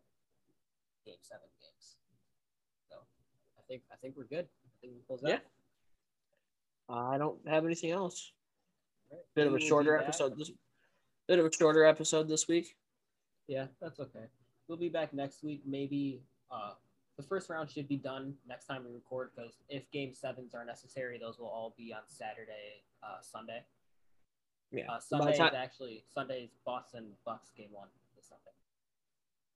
game 1.06 1.22
seven 1.22 1.48
games. 1.62 1.98
So 2.90 2.98
I 3.58 3.62
think 3.68 3.84
I 3.92 3.96
think 3.98 4.16
we're 4.18 4.26
good. 4.26 4.46
I 4.46 4.70
think 4.82 4.94
we 4.94 5.02
close 5.08 5.22
Yeah. 5.24 5.36
out. 5.36 5.42
I 7.14 7.18
don't 7.18 7.40
have 7.48 7.66
anything 7.66 7.92
else. 7.92 8.32
Right. 9.12 9.22
Bit 9.36 9.48
of 9.48 9.54
a 9.56 9.60
shorter 9.60 9.98
episode 9.98 10.38
this. 10.38 10.52
Bit 11.28 11.40
of 11.40 11.46
a 11.46 11.52
shorter 11.52 11.86
episode 11.86 12.28
this 12.28 12.48
week. 12.48 12.76
Yeah, 13.48 13.68
that's 13.82 14.00
okay. 14.00 14.26
We'll 14.68 14.78
be 14.78 14.90
back 14.90 15.14
next 15.14 15.44
week. 15.44 15.62
Maybe 15.66 16.22
uh, 16.52 16.74
the 17.18 17.24
first 17.24 17.50
round 17.50 17.70
should 17.70 17.88
be 17.88 17.98
done 17.98 18.34
next 18.48 18.66
time 18.66 18.84
we 18.86 18.94
record 18.94 19.32
because 19.36 19.54
if 19.70 19.90
game 19.92 20.14
sevens 20.14 20.54
are 20.54 20.66
necessary, 20.66 21.18
those 21.18 21.40
will 21.40 21.48
all 21.48 21.74
be 21.78 21.94
on 21.94 22.02
Saturday, 22.08 22.84
uh, 23.04 23.22
Sunday. 23.22 23.64
Yeah. 24.72 24.92
Uh, 24.92 25.00
Sunday 25.00 25.34
is 25.34 25.40
actually 25.40 26.04
Sunday's 26.14 26.50
Boston 26.66 27.12
Bucks 27.26 27.52
game 27.56 27.70
one 27.72 27.88
this 28.16 28.28
Sunday. 28.28 28.42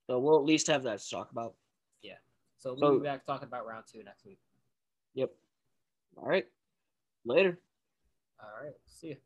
So 0.08 0.20
we'll 0.20 0.38
at 0.40 0.46
least 0.46 0.68
have 0.68 0.84
that 0.84 1.00
to 1.00 1.10
talk 1.10 1.32
about. 1.32 1.56
Yeah. 2.02 2.14
So 2.58 2.76
we'll 2.80 2.94
So- 2.94 3.00
be 3.00 3.04
back 3.04 3.26
talking 3.26 3.48
about 3.48 3.66
round 3.66 3.86
two 3.92 4.04
next 4.04 4.26
week. 4.26 4.40
Yep. 5.16 5.32
All 6.18 6.28
right. 6.28 6.46
Later. 7.26 7.60
All 8.42 8.64
right. 8.64 8.76
See 8.88 9.10
you. 9.10 9.18